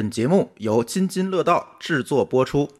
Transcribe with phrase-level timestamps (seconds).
[0.00, 2.79] 本节目由津津乐道制作播出。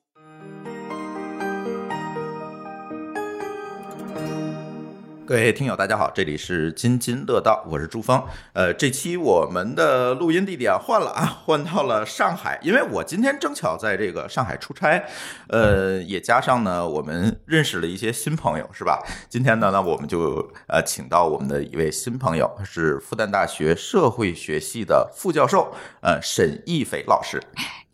[5.30, 8.20] 各位听友，大家好，这里是津津乐道，我是朱峰。
[8.52, 15.04] 呃，这期我们的录音地点换了啊，换到了上海，因为我今天正巧在这个上海出差，
[15.46, 19.00] 呃，也加上呢，我们认识了一些新朋友，是吧？
[19.28, 25.72] 今天呢，那我们就呃，请到我们的一位新朋友，是复旦大学社会学系的副教授，
[26.02, 27.40] 呃，沈亦斐老师。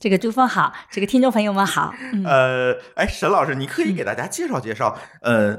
[0.01, 1.95] 这个朱峰好，这个听众朋友们好。
[2.15, 5.59] 嗯呃，哎，沈老师，你可以给大家介绍介绍，呃，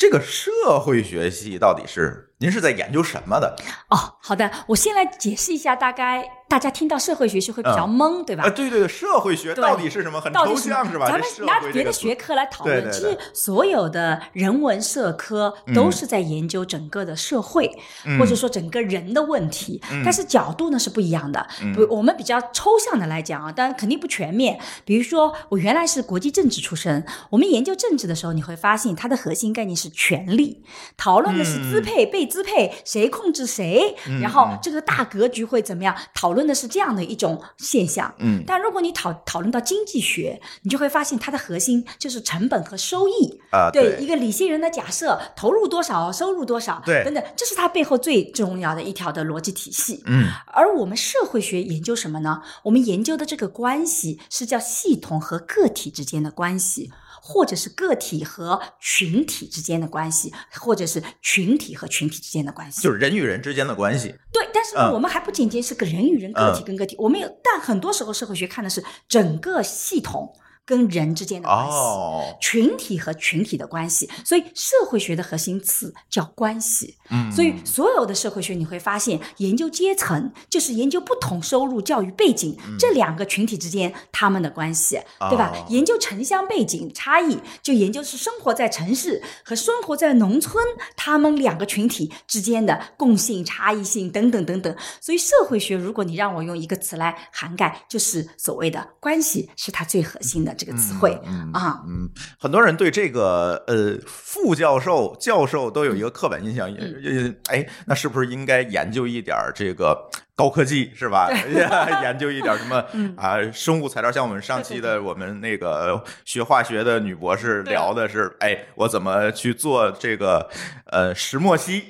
[0.00, 3.54] 这个社会学系到底是您是在研究什么的？
[3.90, 8.44] 哦，好的，我先来解释一下，大概大家听到社会学是会比较懵，对吧？
[8.44, 10.18] 啊，对对对，社会学到底是什么？
[10.18, 11.06] 很抽象是吧？
[11.06, 17.70] 咱们拿别的学科来讨论，对对对其实所有的人文社科都是在研究整个的社会，
[18.06, 21.46] 嗯或者说整个人的问题，但是角度呢是不一样的。
[21.90, 24.58] 我们比较抽象的来讲啊，当然肯定不全面。
[24.86, 30.64] 比如说，我原来是国际政治出身，我们研究政治的时候，你会发现它的核心概念是权力，
[30.96, 35.94] 讨论的是支配、被支配，谁控制谁，嗯然后这个大格局会怎么样？
[36.14, 38.14] 讨论的是这样的一种现象。
[38.20, 43.40] 嗯但如果你讨讨论到经济学，你就会发现它的核心就是成本和收益。
[43.50, 50.02] 啊，对一个理性人的假设，投入多少，收入多少，对等等，这是它背后最重要的一条的逻辑体系。
[50.06, 52.42] 嗯而我们社会学研究什么呢？
[52.62, 56.92] 我们研究的这个关系是叫系统和个体之间的关系，
[57.30, 62.82] 或者是个体和群体之间的关系，或者是群体和群体之间的关系。
[62.82, 64.12] 就是人与人之间的关系。
[64.32, 70.34] 对，但是呢我们还不仅仅是个人与人、个体跟个体，我们有，但很多时候社会学看的是整个系统
[70.70, 71.72] 跟人之间的关系。
[71.72, 76.94] 哦，群体和群体的关系，所以社会学的核心词叫关系。
[77.10, 85.50] 嗯，所以所有的社会学你会发现，研究阶层就是研究不同收入、教育背景、这两个群体之间他们的关系，对吧？
[85.52, 90.64] 哦研究城乡背景差异，就研究是生活在城市和生活在农村
[90.96, 94.76] 他们两个群体之间的共性、差异性等等等等。
[95.00, 101.82] 所以社会学，如果你让我用一个词来涵盖，就是所谓的关系，是它最核心的这个词汇、嗯啊。
[101.88, 109.96] 嗯，很多人对这个呃副教授、教授都有一个刻板印象，嗯呃，哎，那是不是应该研究一点儿这个
[110.40, 111.28] 高科技 是吧？
[112.02, 113.14] 研究一点什么嗯。
[113.18, 120.48] 啊生物材料，像我们上期的我们那个学化学的女博士聊的是，哎，我怎么去做这个
[120.86, 121.84] 呃石墨烯，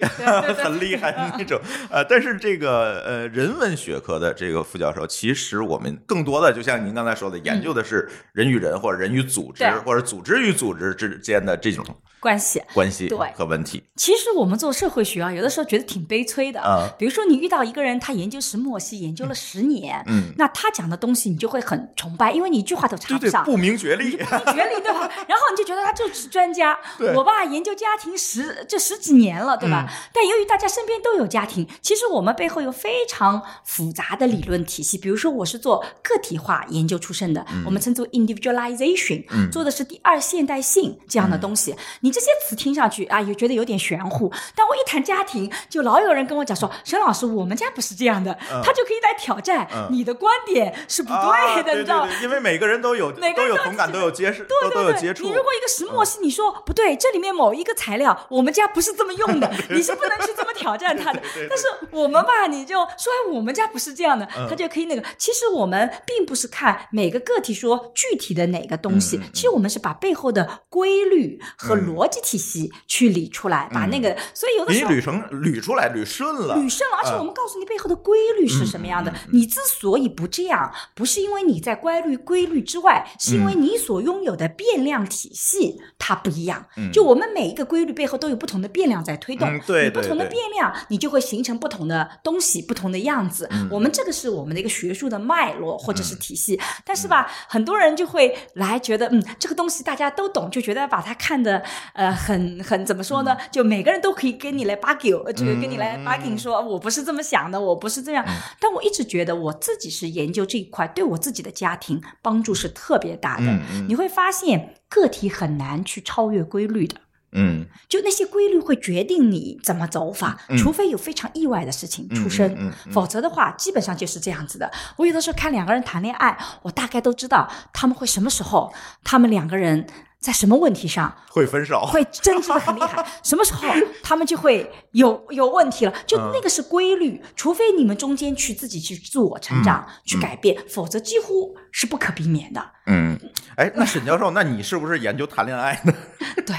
[0.59, 1.61] 很厉害的那种。
[1.91, 11.85] 呃，但是这个呃人文学科的这个副教授，其实我们更多的就像您刚才说的，研究的是人与人或者人与组织或者组织与组织之间的这种
[12.21, 12.63] 关系。
[12.75, 13.83] 关系对和问题。
[13.97, 16.61] 其实我们做社会学啊，有的时候觉得挺悲催的。
[16.61, 23.45] 啊比如说你遇到一个人，他研究石墨烯研究了十年，嗯，那他讲的东西你就会很崇拜，因为你一句话都插对对，不上。
[23.45, 24.17] 不明觉厉。
[24.17, 25.01] 不明觉厉对吧？
[25.27, 27.15] 然后你就觉得他就是专家对。
[27.15, 29.87] 我爸研究家庭十这十几年了，对吧？
[29.89, 34.99] 嗯但由于大家身边都有家庭，其实我们背后有非常复杂的理论体系。
[34.99, 41.75] 比如说，我是做个体化研究出身的，我们称作 individualization，、嗯做的是第二现代性这样的东西。
[42.01, 44.33] 你这些词听上去啊，也觉得有点玄乎。
[44.55, 48.37] 但我一谈家庭，就老有人跟我讲说：“沈老师，我们家不是这样的。
[48.63, 52.13] 他就可以来挑战、嗯你的观点是不啊对的，对你知道吗？
[52.23, 55.13] 因为每个人都有每个人都都有同感，都有接触，对对对。
[55.25, 61.21] 你如果一个石墨烯，你说不对，这里面某一个材料，我们家不是这么用的， 你是不能去这么挑战它的。
[61.49, 65.03] 但是我们吧，你就说哎，我们家不是这样的，嗯他就可以那个。
[65.19, 76.57] 其实我们并不是看每个个体说具体的哪个东西，其实我们是把背后的规律和嗯逻辑体系去理出来，把那个，所以有的时候你捋成捋出来，捋顺了。
[76.57, 79.13] 捋顺了，而且嗯我们告诉你背后的规律是什么样的。
[79.33, 86.67] 你之所以不这样，不是因为你在规律规律之外，是因为你所拥有的变量体系它不一样。
[86.77, 93.47] 嗯就我们每一个规律背后都有不同的变量在推动，嗯对你不同的变量，你就会形成不同的东西，不同的样子。
[93.51, 101.63] 嗯我们这个是我们的一个学术的脉络或者是体系，但是吧，很多人就会来觉得，嗯，这个东西大家都懂，就觉得把它看的
[101.95, 103.37] 呃很很怎么说呢？
[103.51, 108.25] 就每个人都可以跟你来 argue，这个跟你来嗯 bargain 说，我不是这么想的，我不是这样。
[108.59, 113.59] 但我一直觉得我自己是研究这一块，对我自己的家庭帮助是特别大的。
[113.89, 116.97] 你会发现个体很难去超越规律的。
[117.33, 124.69] 嗯就那些规律会决定你怎么走法，嗯除非有非常意外的事情出生，否则的话，基本上就是这样子的。
[124.97, 128.73] 我有的时候看两个人谈恋爱，我大概都知道他们会什么时候，
[129.05, 129.87] 他们两个人
[130.21, 133.67] 在什么问题上会分手，会争执的很厉害， 什么时候
[134.03, 135.95] 他们就会有有问题了？
[136.07, 142.63] 就那个是规律，除非你们中间去自己去自我成长、去改变，否则几乎是不可避免的。
[142.87, 143.19] 嗯，
[143.57, 145.93] 哎，那沈教授，那你是不是研究谈恋爱呢？
[146.47, 146.57] 对，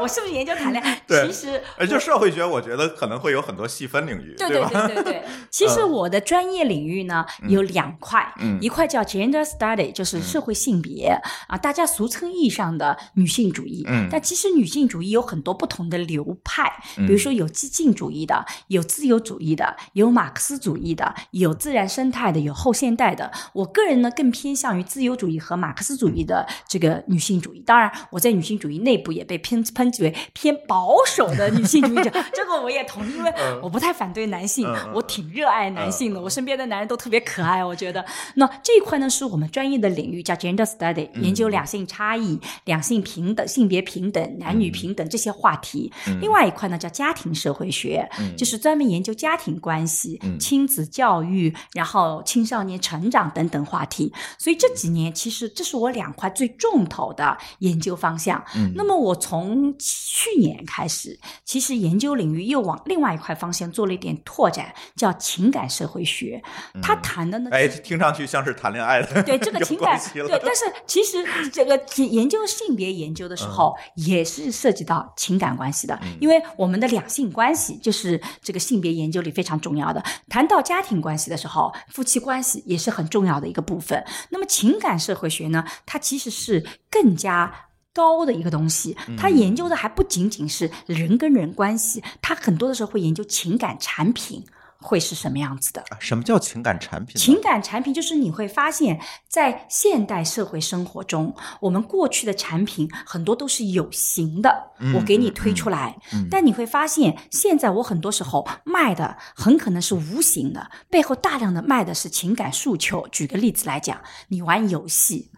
[0.00, 1.02] 我是不是研究谈恋爱？
[1.06, 4.86] 对其实而就社会学，我觉得可能会有很多细分领域，对对吧？
[4.86, 11.08] 对对对， 其实我的专业领域呢有两块，嗯一块叫 gender study，就是社会性别
[11.48, 13.84] 啊，大家俗称意义上的女性主义。
[13.88, 23.30] 嗯但其实女性主义有很多不同的流派，比如说有激进主义的，有自由主义的，有马克思主义的，有自然生态的，有后现代的。
[23.52, 27.60] 我个人呢更偏向于自由主义和马克思主义的这个女性主义。
[27.66, 33.32] 当然，我在女性主义内部也被偏抨击为偏保守的女性主义者， 这个我也同意，因为
[33.62, 38.04] 我不太反对男性，我挺热爱男性的，我身边的男人都特别可爱，我觉得。
[38.34, 45.92] 那这一块呢，是我们专业的领域，叫 gender study，研嗯究两性差异、两性平等、性别平等、男嗯女平等这些话题。
[46.20, 54.11] 另外一块呢，叫家庭社会学，嗯就是专门研究家庭关系、亲子教育，然后青少年成长等等话题。
[54.38, 58.42] 所以这几年，其实这是我两块最重头的研究方向。
[58.54, 66.42] 嗯那么我从去年开始，其实研究领域又往另外一块方向做了一点拓展，叫情感社会学。
[66.82, 80.02] 他谈的呢，哎，听上去像是谈恋爱的，对这个 情感，对，但是其实这个研究性别研究的时候，嗯也是涉及到情感关系的，因为我们的两性关系就是这个性别研究里非常重要的。
[80.28, 84.01] 谈到家庭关系的时候，夫妻关系也是很重要的一个部分。
[84.30, 87.68] 那么情感社会学呢，它其实是更加。
[87.94, 94.42] 高的一个东西，它研究的还不仅仅是人跟人关系，它很多的时候会研究情感产品
[94.82, 95.80] 会是什么样子的。
[95.90, 97.16] 啊什么叫情感产品？
[97.16, 105.96] 情感产品就是你会发现，在现代社会生活中，我们过去的产品很多都是有形的，嗯我给你推出来，
[106.30, 113.06] 但你会发现，现在我很多时候卖的很可能是无形的，背后大量的卖的是情感诉求。
[113.08, 115.30] 举个例子来讲，你玩游戏，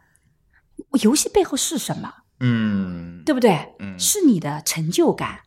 [1.02, 2.12] 游戏背后是什么？
[2.40, 3.74] 嗯，对不对？
[3.78, 5.40] 嗯是你的成就感。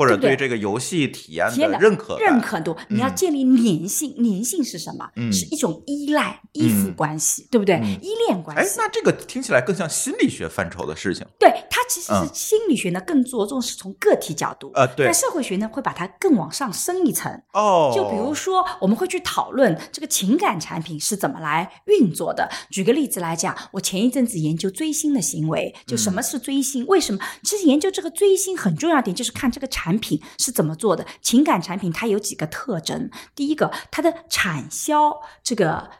[0.00, 5.06] 或者对这个游戏体验的的认可感认可度，你要嗯建立粘性，粘性是什么？
[5.16, 7.76] 嗯是一种依赖、依附嗯关系，对不对？
[7.76, 8.76] 嗯依恋关哎，系。
[8.78, 11.26] 那这个听起来更像心理学范畴的事情。
[11.38, 17.30] 对它其实嗯是心理学呢，更着重是从个体角度，呃，对但，社会学呢会把它更往上升一层。
[17.52, 22.48] 哦，就比如说，我们会去讨论这个情感产品是怎么来运作的。
[22.70, 26.86] 举个例子来讲，我前一阵子研究追星的行为，就什么是追星？
[26.86, 27.20] 为什么？
[27.42, 31.04] 其实研究这个追星很重要一点就是看这个产产品是怎么做的。
[31.20, 35.90] 情感产品它有几个特征，第一个，它的产销这个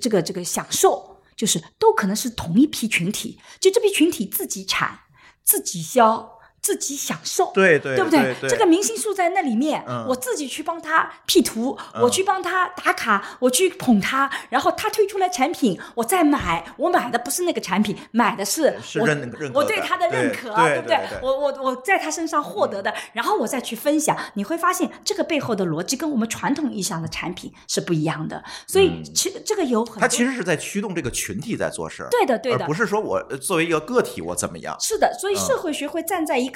[0.00, 4.98] 这个这个享受，就是都可能是同一批群体，就这批群体自己产、
[5.44, 6.35] 自己销。
[6.66, 8.34] 自己享受，对对不对？
[8.40, 10.04] 对这个明星数在那里面，嗯。
[10.08, 16.64] 我自己去帮他 P 图，嗯我去帮他打卡，我去捧他，然后他推出来产品，我再买。
[16.76, 20.98] 我买的不是那个产品，买的是我是认我对他的认可，对不对？
[21.22, 28.42] 我我我在他身上获得的，然后我再去分享，你会发现这个背后的逻辑跟我们传统意义上的产品是不一样的。
[28.66, 29.04] 所以嗯。
[29.14, 32.66] 其这个有很多，它其实是在驱动这个群体在做事，对的对的。
[32.66, 34.76] 不是说我呃作为一个个体我怎么样。
[34.80, 36.55] 是的，所以社会学会站在一个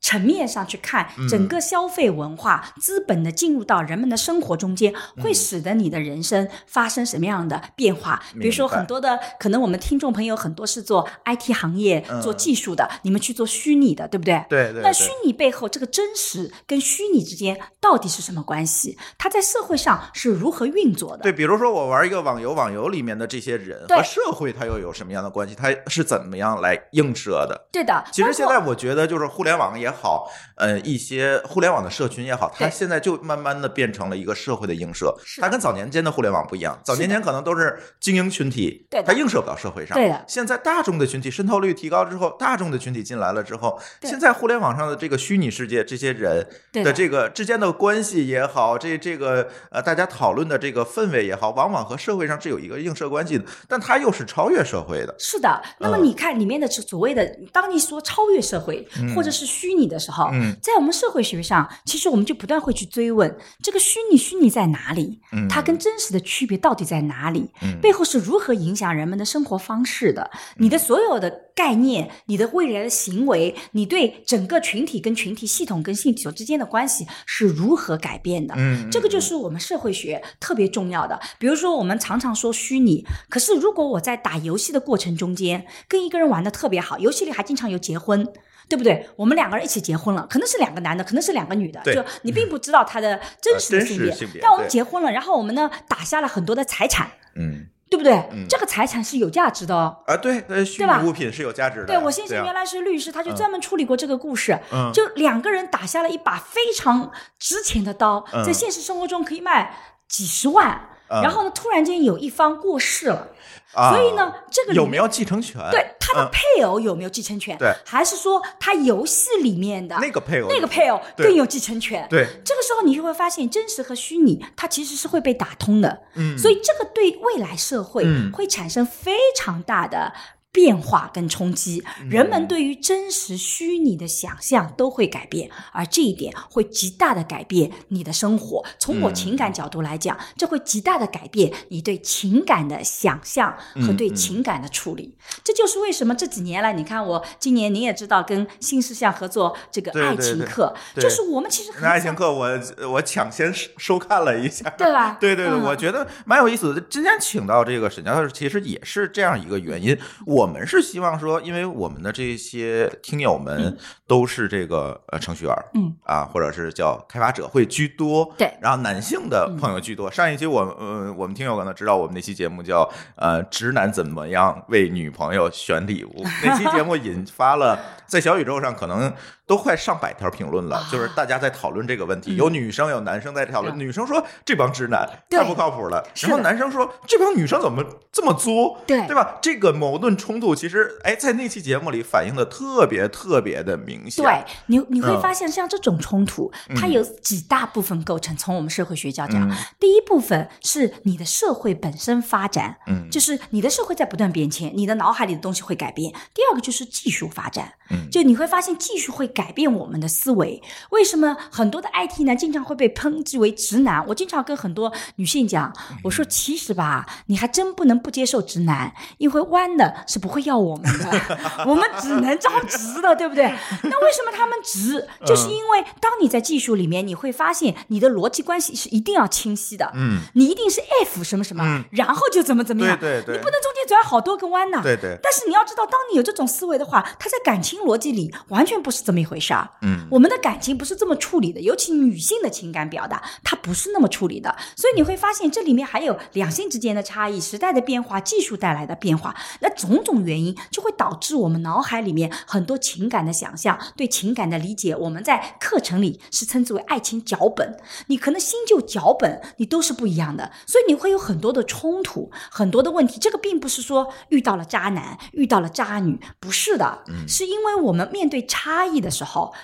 [0.00, 8.22] 层面上去看嗯整个消费文化、资本的进入到人们的生活中间，嗯会使得你的人生发生什么样的变化？
[8.40, 14.44] 比如说很多的，可能我们听众朋友很多是做 IT 行业、嗯做技术的，你们去做虚拟的，对不对？
[14.48, 18.96] 对对对那虚拟背后这个真实跟虚拟之间到底是什么关系？
[19.18, 21.24] 它在社会上是如何运作的？
[21.24, 25.56] 对，比如说我玩一个网游，网游里面的这些人对和社会它又有什么样的关系？
[25.56, 27.68] 它是怎么样来映射的？
[27.72, 35.14] 对的，其实现在我觉得就是互联网也好，呃，一些互联网的社群也好，它现在就慢慢的变成了一个社会的映射。
[35.40, 39.96] 它跟早年间的互联网不一样，早年间可能都是精英群体对，它映射不到社会上。
[39.96, 40.24] 对的。
[40.28, 46.92] 现在大众的群体渗透率提高之后，大众的群体进来了之后，现在互联网上的这个虚拟世界，这些人的的。
[46.92, 55.14] 这个之间的关系也好，这这个呃大家讨论的这个氛围也好，往往和社会上是有一个映射关系的，但它又是超越社会的。
[55.18, 56.04] 是的，那么嗯。
[56.08, 70.30] 你看里面的所谓的，当你说超越社会，嗯或或者是虚拟的时候，嗯在我们社会学上，其实我们就不断会去追问这个虚拟虚拟在哪里，嗯它跟真实的区别到底在哪里，嗯背后是如何影响人们的生活方式的？
[70.56, 78.54] 你的所有的概念，你的未来的行为，你对整个群体跟群体、系统跟系统之间的关系是如何改变的？
[78.56, 81.18] 嗯，这个就是我们社会学特别重要的。
[81.40, 88.24] 比如说，我们常常说虚拟，可是如果我在打游戏的过程中间跟一个人玩的特别好，游戏里还经常有结婚。
[88.68, 89.08] 对不对？
[89.16, 98.12] 我们两个人一起结婚了，可能是两个男的，可能是两个女的，就你并不知道他的真实性别，实性别但我们结婚了，然后我们呢打下了很多的财产，嗯对不对？
[98.32, 99.96] 嗯这个财产是有价值的哦。
[100.06, 101.86] 啊，对，呃，虚对吧拟物品是有价值的。
[101.86, 104.58] 对，我先生啊原来是律师，他就专门处理过这个故事。
[104.70, 109.74] 嗯就两个人打下了一把非常值钱的刀，嗯在现实生活中可以卖
[110.06, 110.68] 几十万。
[111.10, 113.28] 嗯然后呢，突然间有一方过世了，
[113.72, 115.60] 啊所以呢，这个有没有继承权？
[115.70, 117.56] 对他的嗯配偶有没有继承权？
[117.58, 122.06] 对还是说他游戏里面的那个配偶，那个配偶更有继承权？
[122.08, 126.00] 对，这个时候你就会发现，真实和虚拟它其实是会被打通的。
[126.14, 130.12] 嗯，所以这个对未来社会嗯会产生非常大的
[130.50, 138.64] 变化跟冲击，嗯人们对于真实虚拟的想象都会改变，而这一点会极大的改变你的生活。
[138.78, 145.16] 从我嗯情感角度来讲，这会极大的改变你对情感的想象和对情感的处理。
[145.44, 155.16] 这就是为什么这几年来，你看我今年您也知道跟新事项合作这个爱情课，就是我们其实很爱情课我我抢先收收看了一下，对吧？
[155.20, 156.80] 对对对，嗯我觉得蛮有意思的。
[156.88, 159.96] 今天请到这个沈教授，其实也是这样一个原因。
[160.26, 163.76] 我们是希望说，因为我们的这些听友们
[164.06, 165.94] 都是这个呃程序员，嗯。
[166.04, 168.52] 啊，或者是叫开发者会居多，对。
[168.60, 170.10] 然后男性的朋友居多。
[170.10, 177.78] 上一期我呃我们听友可能知道，我们那期节目叫呃直男怎么样为女朋友选礼物， 那期节目引发了
[178.08, 179.12] 在小宇宙上可能
[179.46, 189.38] 都快上百条评论了，啊就是大家在讨论这个问题，有女生有男生在讨论，嗯女生说这帮直男太不靠谱了，然后男生说这帮女生怎么这么作，对对吧？
[189.42, 198.34] 这个矛盾冲突其实哎在那期节目里反映的特别特别的明显，对你，你会嗯发现像这种冲突，它有几大部分构成。
[198.36, 206.12] 从我们社会学角讲，嗯第一部分是你的社会本身发展，嗯就是你的社会在不断变迁，你的脑海里的东西会改变。
[206.32, 207.72] 第二个就是技术发展，
[208.06, 210.62] 嗯就你会发现技术会改变我们的思维。
[210.90, 214.04] 为什么很多的 IT 呢经常会被抨击为直男？
[214.08, 215.72] 我经常跟很多女性讲，
[216.04, 223.44] 我说其实吧，你还真不能不接受直男，因为弯的是不会要我们的， 我们只能招直的，对不对？
[223.82, 225.06] 那为什么他们直？
[225.26, 234.80] 就是因为当你在技术里面，你会发现你的逻辑关系是一定要清晰的，嗯，你一定是 F 什么什么，嗯然后就怎么怎么样，对对对你不能中间转好多个弯呐。
[234.82, 239.70] 对对，但是你要知道，当你有这种思维的话，他在感情逻辑里完全不是这么一回事儿。
[239.80, 244.54] 嗯我们的感情不是这么处理的，尤其女性的情感表达，它不是那么处理的。
[244.76, 257.78] 所以你会发现，这里面还有两性之间的差异、时代的变化、技术带来的变化，那种种原因就会导致我们脑海里面很多情感的想象、对情感的理解，我们在课程里是称之为爱情脚本。
[258.08, 263.18] 你可能新旧脚本你都是不一样的，所以你会有很多的冲突，很多的问题。
[263.18, 269.54] 这个并不是说遇到了渣男、遇到了渣女，不是的，是因为我们面对差异的时候。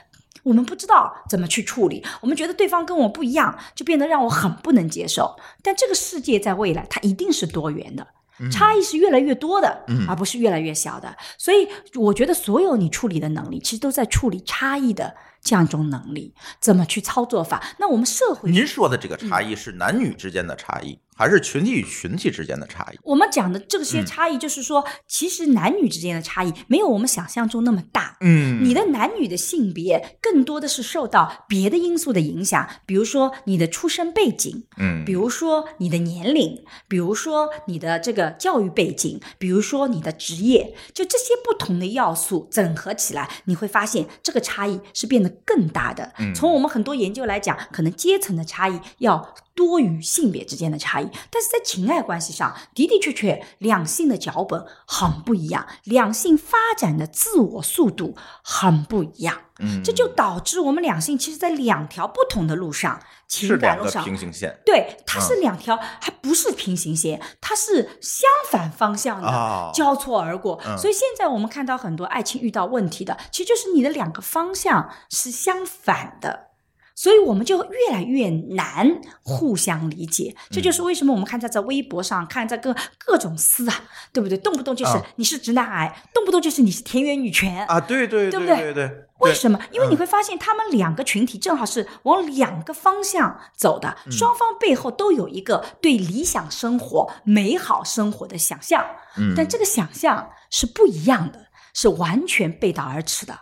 [0.43, 5.35] 我们不知道怎么去处理，我们觉得对方跟我不一样，就变得让我很不能接受。
[5.63, 8.07] 但这个世界在未来，它一定是多元的，
[8.53, 11.17] 差异是越来越多的，嗯而不是越来越小的。
[11.39, 17.63] 所以，我觉得所有你处理的能力，其实都在处理差异的这样一种能力，怎么去操作法。
[17.79, 22.99] 那我们社会您说的这个差异是男女之间的差异，还是群体与群体之间的差异？
[23.03, 28.17] 我们讲的这嗯些差异，就是说，其实男女之间的差异没有我们想象中那么大。
[28.21, 46.13] 嗯你的男女的性别更多的是受到别的因素的影响，比如说你的出生背景，嗯比如说你的年龄，比如说你的这个教育背景，比如说你的职业，就这些不同的要素整合起来，你会发现这个差异是变得更大的。
[46.19, 59.43] 嗯从我们很多研究来讲，可能阶层的差异要多于性别之间的差异，但是在情爱关系上的的确确两性的脚本很不一样，两性发展的自我速度很不一样。
[59.61, 70.61] 嗯，这就导致我们两性其实，在两条不同的路上，情感路上，平行线对，它是两条，还不是平行线，它是相反方向的、哦交错而过。
[70.67, 76.54] 嗯所以现在我们看到很多爱情遇到问题的，其实就是你的两个方向是相反的。
[76.95, 80.35] 所以我们就越来越难互相理解。
[80.51, 83.83] 这就是为什么我们看在这微博上看这个各种撕啊，
[84.13, 84.39] 对不对？
[84.39, 87.67] 动不动就是啊你是直男癌，动不动就是你是田园女权。
[87.67, 89.59] 啊，对对对不对对对，为什么？
[89.73, 98.85] 因为你嗯会发现，他们两个群体正好是往两个方向走的，嗯双方背后都有一个对理想生活、美好生活的想象，
[99.17, 103.39] 嗯但这个想象是不一样的，是完全背道而驰的。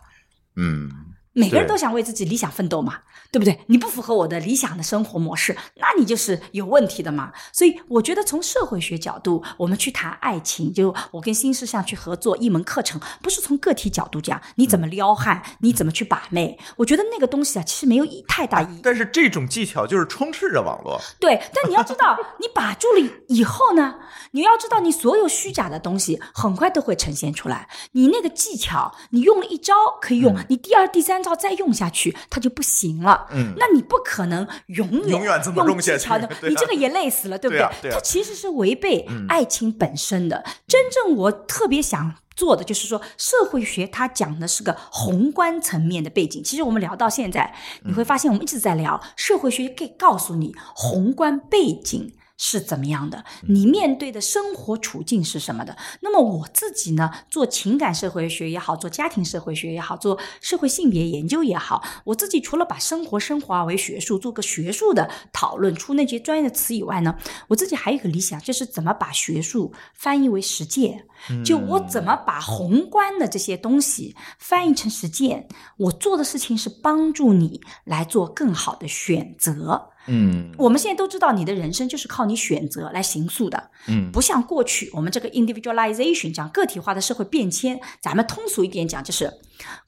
[0.56, 0.90] 嗯，
[1.34, 3.60] 每个人都想为自己理想奋斗嘛，对不对？
[3.68, 7.32] 你不符合我的理想的生活模式，那你就是有问题的嘛。
[7.52, 16.58] 所以我觉得从社会学角度，我们去谈爱情，就我跟新世相去合作一门课程，不是从个体角度讲你怎么撩汉，你怎么去把妹。
[16.76, 18.80] 我觉得那个东西啊，其实没有意太大意义。
[18.82, 23.96] 但是这种技巧就是充斥着网络，对，但你要知道，你把住了以后呢，
[24.32, 27.68] 你要知道，你所有虚假的东西很快都会呈现出来。
[27.92, 33.26] 你那个技巧，你用了一招可以用，你第二、第三招再用下去，它就不行了。
[33.30, 40.44] 嗯那你不可能永远永远这么用用下去技巧的，啊你这个也累死了，对不对啊对啊它其实是违背爱情本身的。
[40.66, 42.14] 真正我特别想。
[42.34, 46.42] 做的就是说，社会学它讲的是个宏观层面的背景。
[46.42, 52.14] 其实我们聊到现在，你会发现我们一直在聊社会学，可以告诉你宏观背景。
[52.44, 53.24] 是怎么样的？
[53.42, 55.76] 你面对的生活处境是什么的？
[56.00, 71.06] 那么我自己呢，做情感社会学也好，做家庭社会学也好，做社会性别研究也好，我自己除了把生活升华为学术，做个学术的讨论，出那些专业的词以外呢，我自己还有一个理想，就是怎么把学术翻译为实践。
[71.44, 75.46] 就我怎么把宏观的这些东西翻译成实践？
[75.76, 79.91] 我做的事情是帮助你来做更好的选择。
[80.06, 80.52] 嗯。
[80.58, 84.10] 我们现在都知道，你的人生就是靠你选择来行塑的，嗯。
[84.12, 89.32] 不像过去我们这个 individualization 讲个体化的社会变迁，咱们通俗一点讲就是。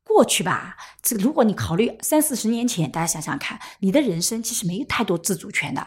[0.07, 5.85] 过去吧，这个如果你考虑三四十年前，大家想想看，你的人生其实没有太多自主权的，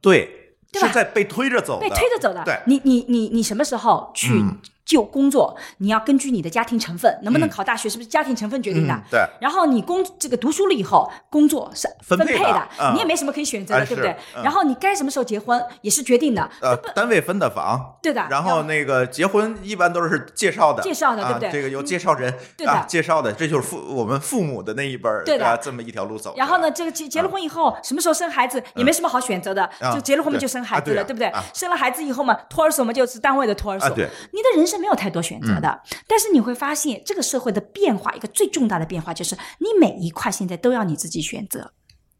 [0.00, 0.86] 对，对吧？
[0.86, 2.44] 是在被推着走的，被推着走的。
[2.44, 5.54] 对你你你你什么时候去嗯就工作？
[5.78, 8.94] 你要根据你的家庭成分，能不能嗯考大学，是不是家庭成分决定的？
[8.94, 14.16] 嗯对，然后你工这个读书了以后，工作是分配的配的，嗯你也没什么可以选择的，哎对不对？
[14.36, 18.24] 嗯然后你该什么时候结婚也是决定的，呃，单位分的房，对的。
[18.30, 21.52] 然后那个结婚一般都是介绍的，介绍的对不对啊？
[21.52, 26.32] 这个有介绍人，对的啊，介绍的，这就是父我们父母的那一辈儿，对的啊这么一条路走。
[26.36, 31.42] 然后呢，这个结结了婚以后，什么时候生孩子也没什么好选择的，啊就结了婚就生孩子了，啊对不对啊？
[31.52, 33.88] 生了孩子以后嘛，托儿所嘛就是单位的托儿所。
[33.88, 41.72] 啊，对，你的人生没有太多选择的，但是你会发现，这个社会的变化，一个最重大的变化就是，你每一块现在都要你自己选择。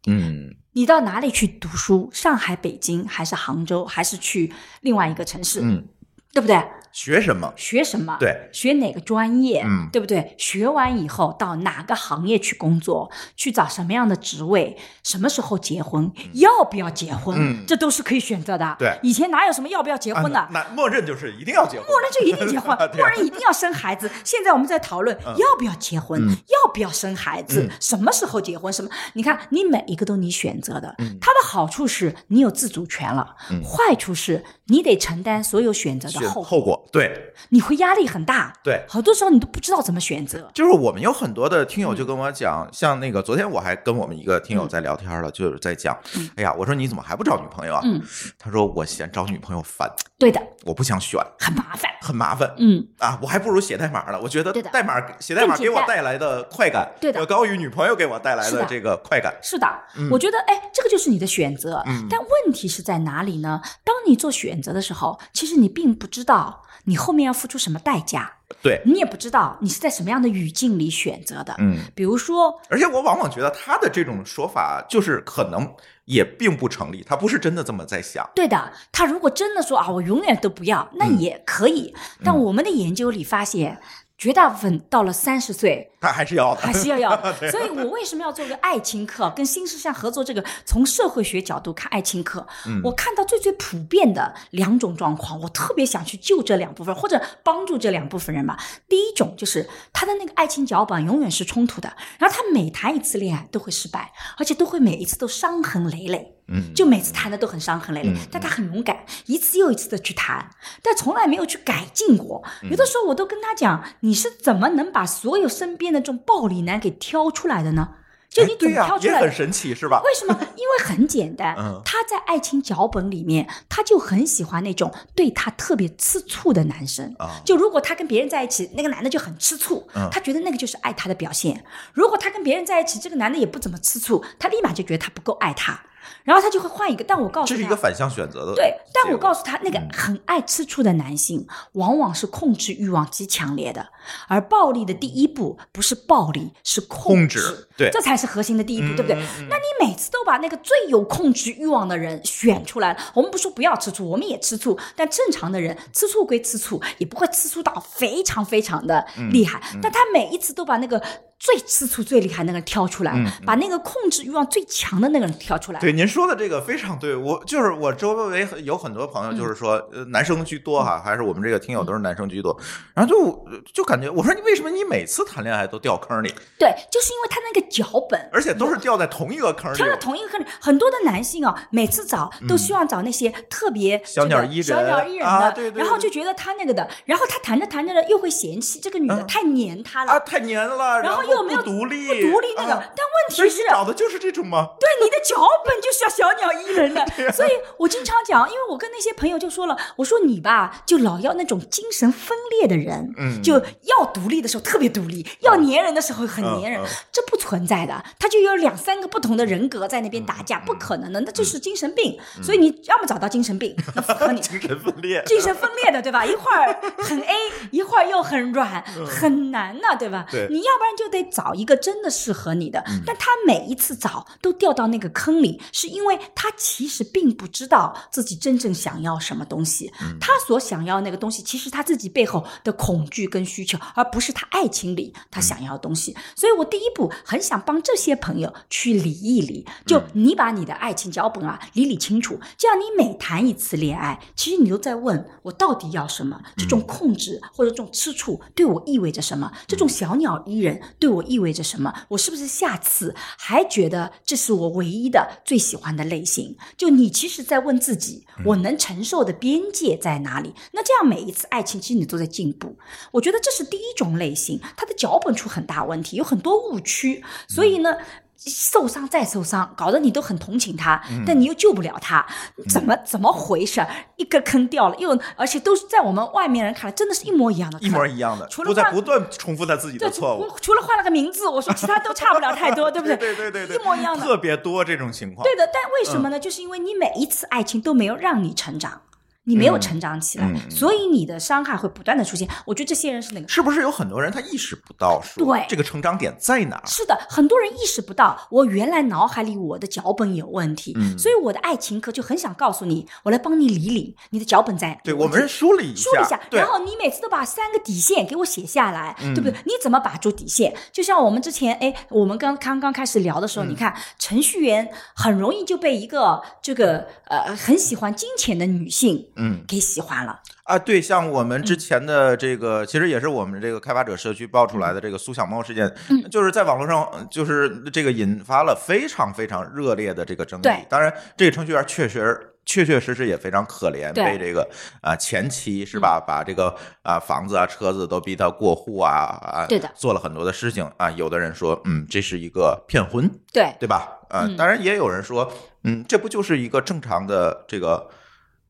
[0.05, 2.09] 嗯你到哪里去读书？
[2.13, 5.85] 上海、北京，还是杭州，还是去另外一个城市，嗯，
[6.31, 6.55] 对不对？
[6.91, 7.53] 学什么？
[7.55, 8.17] 学什么？
[8.19, 9.63] 对，学哪个专业？
[9.65, 10.35] 嗯对不对？
[10.37, 13.09] 学完以后到哪个行业去工作？
[13.35, 14.77] 去找什么样的职位？
[15.03, 16.11] 什么时候结婚？
[16.33, 17.35] 要不要结婚？
[17.39, 18.75] 嗯这都是可以选择的。
[18.79, 20.47] 对以前哪有什么要不要结啊婚的？
[20.51, 24.09] 那那默认就是一定要结婚，默认就一定结婚， 默认一定要生孩子。
[24.23, 28.89] 现在我们在讨论要不要结婚，嗯要不要生孩子，嗯什么时候结婚，什么？
[29.13, 38.53] 你看，你每一个都你选择的，嗯它的好处是你有自主权了，嗯坏处是你得承担所有选择的选后果，对你会压力很大。
[38.63, 38.83] 对。
[38.87, 40.49] 好多时候你都不知道怎么选择。
[40.53, 45.97] 就是我们有很多的听友嗯就跟我讲，像那个昨天我还跟我们一个听友在聊天了，就是在讲，
[46.35, 47.81] 哎呀，我说你怎么还不找女朋友啊？
[47.83, 48.01] 嗯，
[48.37, 51.91] 他说我嫌找女朋友烦，对的，我不想选，很麻烦。
[51.99, 52.53] 很麻烦。
[52.57, 54.19] 嗯，啊，我还不如写代码呢。
[54.21, 59.35] 我觉得代码写代码给我带来的快感，对的要高于女朋友给我带来的的这个快感。
[59.41, 59.67] 是的，
[60.09, 61.83] 我觉得，哎，这个就是你的选择。
[61.85, 63.61] 嗯但问题是在哪里呢？
[63.83, 71.55] 当你做选择的时候，其实你并不知道你后面要付出什么代价，对，你也不知道你是在什么样的语境里选择的。
[71.59, 75.69] 嗯，比如说，而且我往往觉得他的这种说法就是可能
[76.05, 78.29] 也并不成立，他不是真的这么在想。
[78.33, 81.93] 对的，他如果真的说啊，我永远都不要，那嗯也可以。
[82.23, 83.79] 但我们的研究里发现，
[84.17, 87.09] 绝大部分到了三十岁，他还是要的，还是要要。
[87.51, 90.23] 所以我为什么要做个爱情课，跟新世相合作？
[90.23, 98.57] 这个从社会学角度看爱情课，嗯我看到最最普遍的两种状况，我特别想去救这两部分，或者帮助这两部分人吧。
[98.87, 106.33] 第一种就是他的那个爱情脚本永远是冲突的，然后他每谈一次恋爱都会失败，而且都会每一次都伤痕累累。
[106.49, 110.49] 嗯，就每次谈的都很伤痕累累，嗯但他很勇敢，一次又一次的去谈，
[110.81, 112.41] 但从来没有去改进过。
[112.63, 117.89] 嗯有的时候我都跟他讲，你是怎么能把所有身边的这种暴力男给挑出来的呢？
[118.29, 120.01] 就你怎么挑出来很神奇是吧？
[120.03, 120.37] 为什么？
[120.57, 127.15] 因为很简单 嗯，他在爱情脚本里面，他就很喜欢那种对他特别吃醋的男生。
[127.19, 131.63] 啊，就如果他跟别人在一起，那个男的就很吃醋，嗯他觉得那个就是爱他的表现。
[131.93, 135.79] 如果他跟别人在一起，这个男的也不怎么吃醋，他立马就觉得他不够爱他，
[136.27, 137.03] 然后他就会换一个。
[137.05, 138.53] 但我告诉他，这是一个反向选择的。
[138.53, 143.87] 对，但我告诉诉他，那个很爱吃醋的男性，往往是控制欲望极强烈的，
[144.27, 149.15] 而暴力的第一步不是暴力，是控制，制对这才是核心的第一步，对不对？
[149.47, 160.99] 那你每次都把那个最有控制欲望的人选出来了，我们不说不要吃醋，我们也吃醋，但正常的人吃醋归吃醋，也不会吃醋到非常非常的厉害，嗯但他每一次都把那个。
[161.39, 163.13] 最吃醋、最厉害那个人挑出来，
[163.45, 165.79] 把那个控制欲望最强的那个人挑出来。
[165.79, 172.59] 嗯对您说的这个非常对，我就是我周围有很多朋友，就是说、呃男生居多哈，还是我们这个听友都是男生居多，
[172.95, 189.27] 然后就就感觉我说你为什么你每次谈恋爱都掉坑里，对，就是因为他那个脚本，而且都是掉在同一个坑里掉在同一个坑里，很多的男性啊，每次找都希望找那些特别嗯小鸟依小鸟依人的，啊对对对然后就觉得他那个的，然后他谈着谈着呢，又会嫌弃这个女的嗯。
[189.27, 192.73] 太黏他了，啊，太黏了，然后后又没有独立，不独立那个。
[192.73, 194.69] 啊但问题是，找的就是这种吗？
[194.79, 212.17] 对你的脚本就是要小鸟依人的，所以我经常讲，因为我跟那些朋友就说了，我说你吧，就老要那种精神分裂的人，嗯就要独立的时候特别独立，要粘人的时候很粘人，这不存在的，他就有两三个不同的人格在那边打嗯架，不可能的，那就是精神病。
[212.41, 214.41] 所以你要么找到精神病，那符合你。
[214.41, 215.23] 精神分裂。
[215.25, 216.25] 精神分裂的，对吧？
[216.25, 217.35] 一会儿很 A，
[217.71, 220.25] 一会儿又很软，很难呢、对吧？
[220.31, 222.83] 你要不然就得找一个真的适合你的。
[223.05, 229.91] 但他每一次找都掉到那个坑里，是因为他其实并不知道自己真正想要什么东西。
[230.01, 230.17] 嗯。
[230.19, 236.15] 他所想要那个东西，其实他自己背后的恐惧跟需求，而不是他爱情里他想要的东西。
[236.35, 256.57] 所以我第一步很想帮这些朋友去理一理，就你把你的爱情脚本啊理理清楚，这样你每谈一次恋爱，其实你都在问我到底要什么，这种控制或者这种吃醋对我意味着什么，这种小鸟依人对我意味着什么，我是不是下次还觉得这是我唯一的最喜欢的类型？
[256.75, 260.53] 就你其实在问自己，我能承受的边界在哪里？
[260.73, 262.75] 那这样每一次爱情，其实你都在进步。
[263.11, 267.95] 我觉得这是第一种类型，它的脚本出很大问题，有很多误区，所以呢。
[268.37, 272.25] 受伤再受伤，搞得你都很同情他，嗯但你又救不了他，
[272.69, 273.85] 怎么怎么回事？
[274.15, 280.47] 一个坑掉了，又而且都是在我们外面人看来，真的是一模一样的，一模一样的，除了不在不断重复他自己的，错误。
[280.49, 283.35] 除除了换了个名字，我说其他都差不了太多， 对不对对？
[283.35, 284.23] 对对对，一模一样的。
[284.23, 285.43] 特别多这种情况。
[285.43, 286.39] 对的，但为什嗯么呢？
[286.39, 289.01] 就是因为你每一次爱情都没有让你成长，
[289.47, 292.45] 你没有成长起来，所以你的伤害会不断的出现。
[292.65, 293.47] 我觉得这些人是哪个？
[293.47, 296.81] 是不是有很多人他意识不到说对这个成长点在哪？
[296.85, 304.99] 是的，很多人意识不到，我原来脑海里我的脚本有问题，嗯所以我的爱情课就很想告诉你，我来帮你理理你的脚本在。
[305.03, 309.57] 对我们梳理一梳理一下，然后你每次都把三个底线给我写下来，嗯对不对？
[309.65, 310.75] 你怎么把住底线？
[310.91, 320.39] 就像我们之前，哎，我们刚刚刚开始聊的时候，嗯你看程序员很容易就被一个这个呃很喜欢金钱的女性嗯给喜欢了。
[320.63, 330.85] 啊，对，像我们之前的这个，其实也是我们这个开发者社区爆出来的这个苏小猫事件，嗯就是在网络上，呃就是这个引发了非常非常热烈的这个争议对。
[330.89, 332.53] 当然，这个程序员确实。
[332.69, 334.69] 确确实实也非常可怜，被这个
[334.99, 341.09] 啊、前妻是吧，把这个啊、房子啊、车子都逼他过户啊啊，对的做了很多的事情啊。
[341.11, 344.19] 有的人说，嗯，这是一个骗婚，对，对吧？
[344.29, 345.49] 呃，嗯当然也有人说，
[345.85, 348.09] 嗯，这不就是一个正常的这个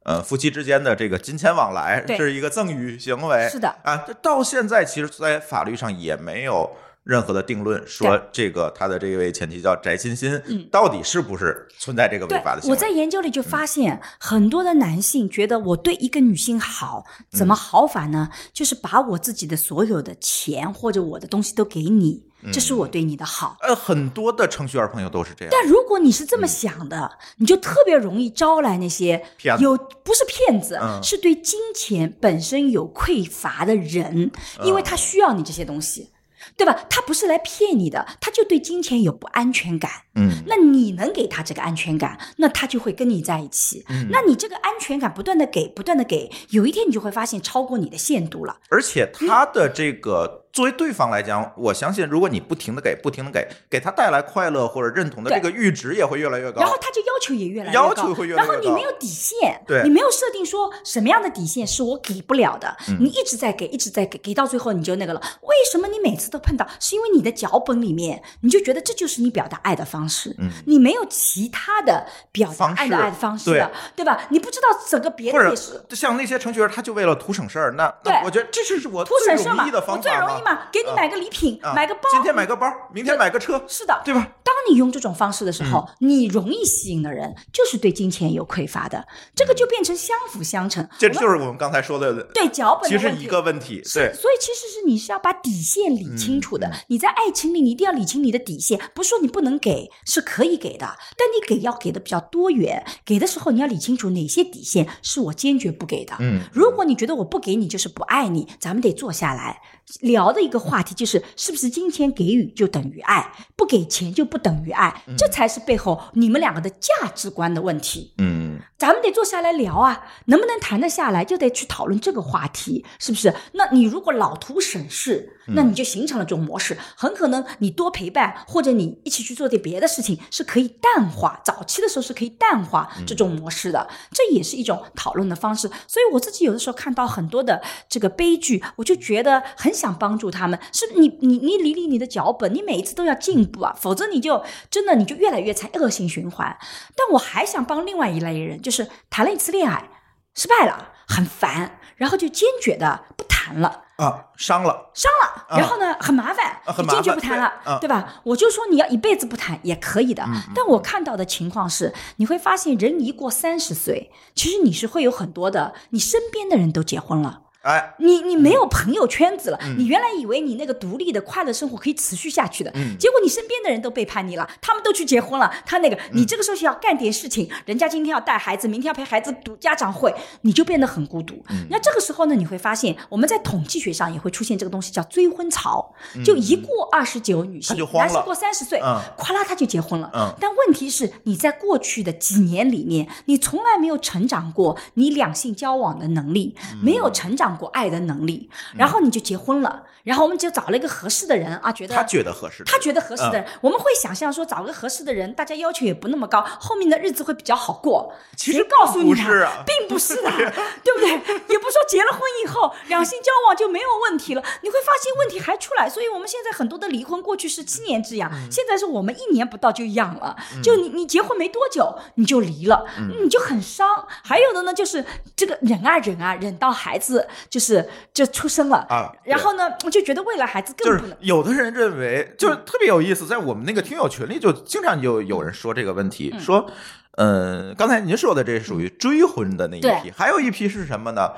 [0.08, 3.98] 呃夫妻之间的这个金钱往来，对是一个赠与行为，是的啊。
[4.08, 6.72] 这到现在，其实，在法律上也没有
[7.04, 12.76] 任何的定论，说这个他的这位前妻叫翟欣欣，嗯到底是不是存在这个违法的，行为？
[12.76, 18.30] 我在研究里就发现，很多的男性觉得我对一个女性好，怎么好法呢？
[18.54, 23.58] 就是把我自己的所有的钱或者我的东西都给你，这是我对你的好。
[23.62, 25.50] 呃，很多的程序员朋友都是这样。
[25.52, 29.24] 但如果你是这么想的，你就特别容易招来那些
[29.60, 34.32] 有不是骗子，嗯是对金钱本身有匮乏的人，
[34.64, 36.12] 因为他需要你这些东西。
[36.56, 36.86] 对吧？
[36.90, 39.92] 他不是来骗你的，他就对金钱有不安全感。
[40.16, 43.84] 嗯，那你能给他这个安全感，那他就会跟你在一起。
[43.90, 48.58] 嗯那你这个安全感不断的给，不断的给，有一天你就会发现超过你的限度了。
[48.70, 56.62] 而且他的这个作为对方来讲，我相信如果你不停的给，不停的给，给他带来快乐或者认同的这个阈值也会越来越高。
[56.62, 65.22] 然后他就要求也越来越高要高，求会越来越高然后你没有底线，对你没有设定说什么样的底线是我给不了的，嗯你一直在给，一直在给，给到最后你就那个了。
[65.42, 66.68] 为什么你每次都碰到？
[66.80, 74.26] 是因为你的脚本里面你就觉得这就是你表达爱的方式，你没有其他的表达爱的爱的方式的，对吧？
[74.32, 75.86] 你不知道整个别的也是。
[75.92, 77.94] 像那些程序员，他就为了图省事儿，那
[78.26, 84.32] 我觉得这是我图省事嘛，容易的方我最法容易嘛，给你买个礼品，啊买个包，今天买个包，明天买个车，是的，对吧？
[84.44, 89.06] 当你用这种方式的时候，嗯你容易吸引的人就是对金钱有匮乏的，
[89.36, 90.88] 这个就变成相辅相成。
[90.98, 93.28] 这就是我们刚才说的，对脚本其实一的问题。
[93.28, 96.72] 个问题，是，对，所以其实是你是要把底线理清楚的。
[96.88, 102.86] 你在爱情里，你一定要理清你的底线，不是说你不能给，是可以给的，但你给要给的比较多元。
[103.06, 106.16] 给的时候，你要理清楚哪些底线是我坚决不给的。
[106.20, 109.62] 嗯，如果你觉得我不给你就是不爱你，咱们得坐下来
[110.02, 118.14] 聊的一个话题就是，是不是金钱给予就等于爱，不给钱就不等于爱，这才是背后你们两个的价值观的问题。
[118.20, 118.47] 嗯，
[118.78, 123.34] 咱们得坐下来聊啊，能不能谈得下来，就得去讨论这个话题，是不是？
[123.54, 131.42] 那你如果老图省事，那你就形成了这种模式，很可能你多陪伴，或者你一起去做点别的事情，是可以淡化。
[131.44, 135.68] 早期的时候是可以淡化这种模式的，这也是一种讨论的方式。
[135.88, 140.60] 所以我自己有的时候看到很多的这个悲剧，我就觉得很想帮助他们。
[140.72, 146.56] 是你你你理理你的脚本，你每一次都要进步啊，否则你就真的你就越来越踩恶性循环。
[146.96, 149.90] 但我还想帮另外一类人，就是谈了一次恋爱，
[150.36, 153.84] 失败了，很烦，然后就坚决的不谈了。
[153.98, 158.22] 啊，伤了，伤了，然后呢，很麻烦，啊很你坚决不谈了，对啊对吧？
[158.24, 167.42] 我就说你要一辈子不谈也可以的，嗯但我看到的情况是，你会发现人一过三十岁，其实你是会有很多的，你身边的人都结婚了。
[167.68, 169.76] 哎，你你没有朋友圈子了，嗯。
[169.78, 172.98] 你原来以为你那个独立的快乐生活可以持续下去的，嗯。
[172.98, 181.44] 结果你身边的人都背叛你了，他们都去结婚了，他那个你这个时候需要干点事情，人家今天要带孩子，明天要陪孩子读家长会，你就变得很孤独。
[181.50, 181.68] 嗯。
[181.70, 188.98] 那这个时候呢，你会发现我们在统计学上也会出现这个东西叫追婚潮，就一过二十九女性，男性过三十岁，嗯。
[189.18, 190.10] 咵啦他就结婚了。
[190.14, 190.34] 嗯。
[190.40, 196.78] 但问题是，你在过去的几年里面，你从来没有成长过你两性交往的能力，嗯。
[196.82, 208.14] 没有成长过爱的能力，然后你就结婚了，然后我们就找了一个合适的人啊，觉得他觉得合适的，他觉得合适的人，我们会想象说找个合适的人，大家要求也不那么高，后面的日子会比较好过。
[208.36, 210.30] 其实告诉你并不是的，
[210.84, 211.10] 对不对？
[211.10, 215.90] 也不是说结了婚以后两性交往就没有问题了，你会发现问题还出来。
[215.90, 220.36] 所以我们现在很多的离婚，过去是七年之痒，嗯现在是我们一年不到就痒了。
[220.64, 224.08] 就你你结婚没多久你就离了，嗯你就很伤。
[224.24, 225.04] 还有的呢，就是
[225.36, 228.86] 这个忍啊忍啊忍到孩子就是就出生了。
[228.90, 231.12] 啊然后呢就觉得未来孩子更不能。
[231.12, 231.18] 是。
[231.22, 236.70] 有的人认为，就是特别有意思，在我们那个听友群里，就经常就有人说这个问题，说，
[237.18, 241.32] 嗯，刚才您说的这属于追婚的那一批对，还有一批是什么呢？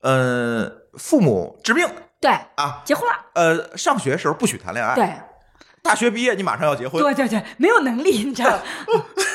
[0.00, 1.86] 呃，父母治病。
[2.20, 5.08] 对，啊，结婚了，呃，上学时候不许谈恋爱，对。
[5.82, 8.58] 大学毕业你马上要结婚，对对对，没有能力，你知道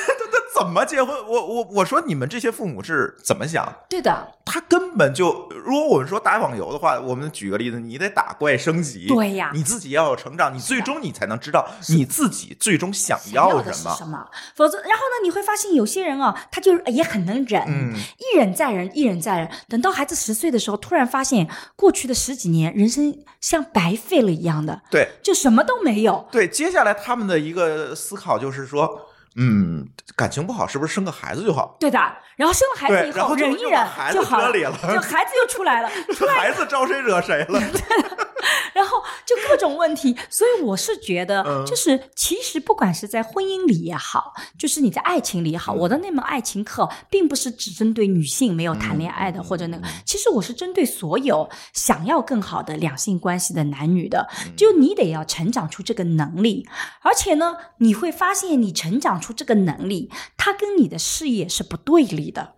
[0.60, 1.16] 怎么结婚？
[1.26, 3.66] 我我我说你们这些父母是怎么想？
[3.88, 13.90] 对的，他根本就，如果我们说打网游的话，我们举个例子，你得打怪升级，对呀你自己要有成长，你最终你才能知道你自己最终想想要的什么。
[13.92, 14.28] 是什么？
[14.54, 26.28] 否则，然后呢，你会发现有些人啊，他就也很能忍，嗯一忍再忍，一忍再忍，等到孩子十岁的时候，突然发现过去的十几年人生像白费了一样的，对就什么都没有。
[26.30, 31.76] 对，接下来他们的一个思考就是说，嗯，感情不好，是不是生个孩子就好？
[31.78, 31.98] 对的，
[32.36, 33.72] 然后生了孩子以后忍一忍
[34.12, 37.60] 就好了就孩子又出来了， 这孩子招谁惹谁了？
[38.74, 56.68] 然后就各种问题，所以我是觉得嗯，就是其实不管是在婚姻里也好，就是你在爱情里也好，我的那门爱情课并不是只针对女性没有谈恋爱的或者那个，其实我是针对所有想要更好的两性关系的男女的，就你得要成长出这个能力，
[57.02, 62.54] 而且呢，你会发现你成长出这个能力，它跟你的事业是不对立的。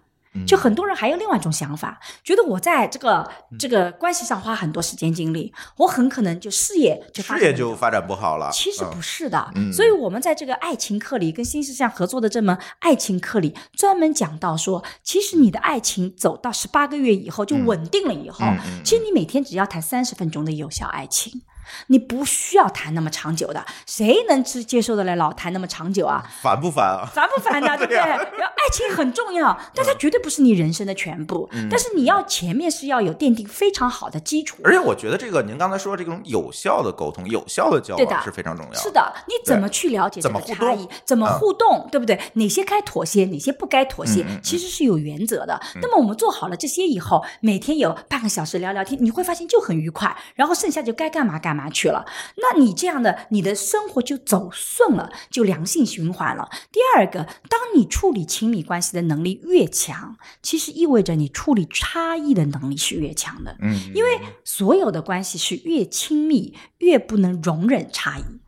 [0.46, 8.50] 就很多人还有另外一种想法，觉得我在这个这个关系上花很多时间精力，我很可能就事业就事业就发展不好了。
[8.52, 8.90] 其实嗯。
[8.92, 9.72] 不是的，嗯。
[9.72, 18.46] 所以我们在这个爱情课里跟新世相合作的这门爱情课里，专门讲到说，其实你的爱情走到十八个月以后就稳定了以后，
[18.84, 21.42] 其实你每天只要谈三十分钟的有效爱情。
[21.88, 26.22] 你不需要谈那么长久的，谁能接接受得了老谈那么长久啊？
[26.42, 27.08] 烦不烦啊？
[27.12, 27.98] 烦不烦的，对不对？
[27.98, 28.24] 然后
[28.62, 31.48] 爱情很重要，但它绝对不是你人生的全部。
[31.70, 34.58] 但是你要前面是要有奠定非常好的基础。
[34.64, 38.78] 而且我觉得这个您刚才说这种有效的沟通、有效的交往是非常重要的。
[38.78, 40.88] 是的，你怎么去了解这个差异？
[41.04, 41.88] 怎么互动？
[41.90, 42.18] 对不对？
[42.34, 45.60] 哪些该妥协，哪些不该妥协其实是有原则的。
[45.80, 50.16] 那么我们做好了这些以后，每天有半个小时聊聊天，你会发现就很愉快。
[50.34, 52.04] 然后剩下就该干嘛干嘛去了。
[52.36, 56.48] 那你这样的，你的生活就走顺了，就良性循环了。
[56.70, 63.56] 第二个，当你处理亲密关系的能力越强，其实意味着你处理差异的能力是越强的。
[63.60, 68.41] 嗯，因为所有的关系是越亲密，越不能容忍差异。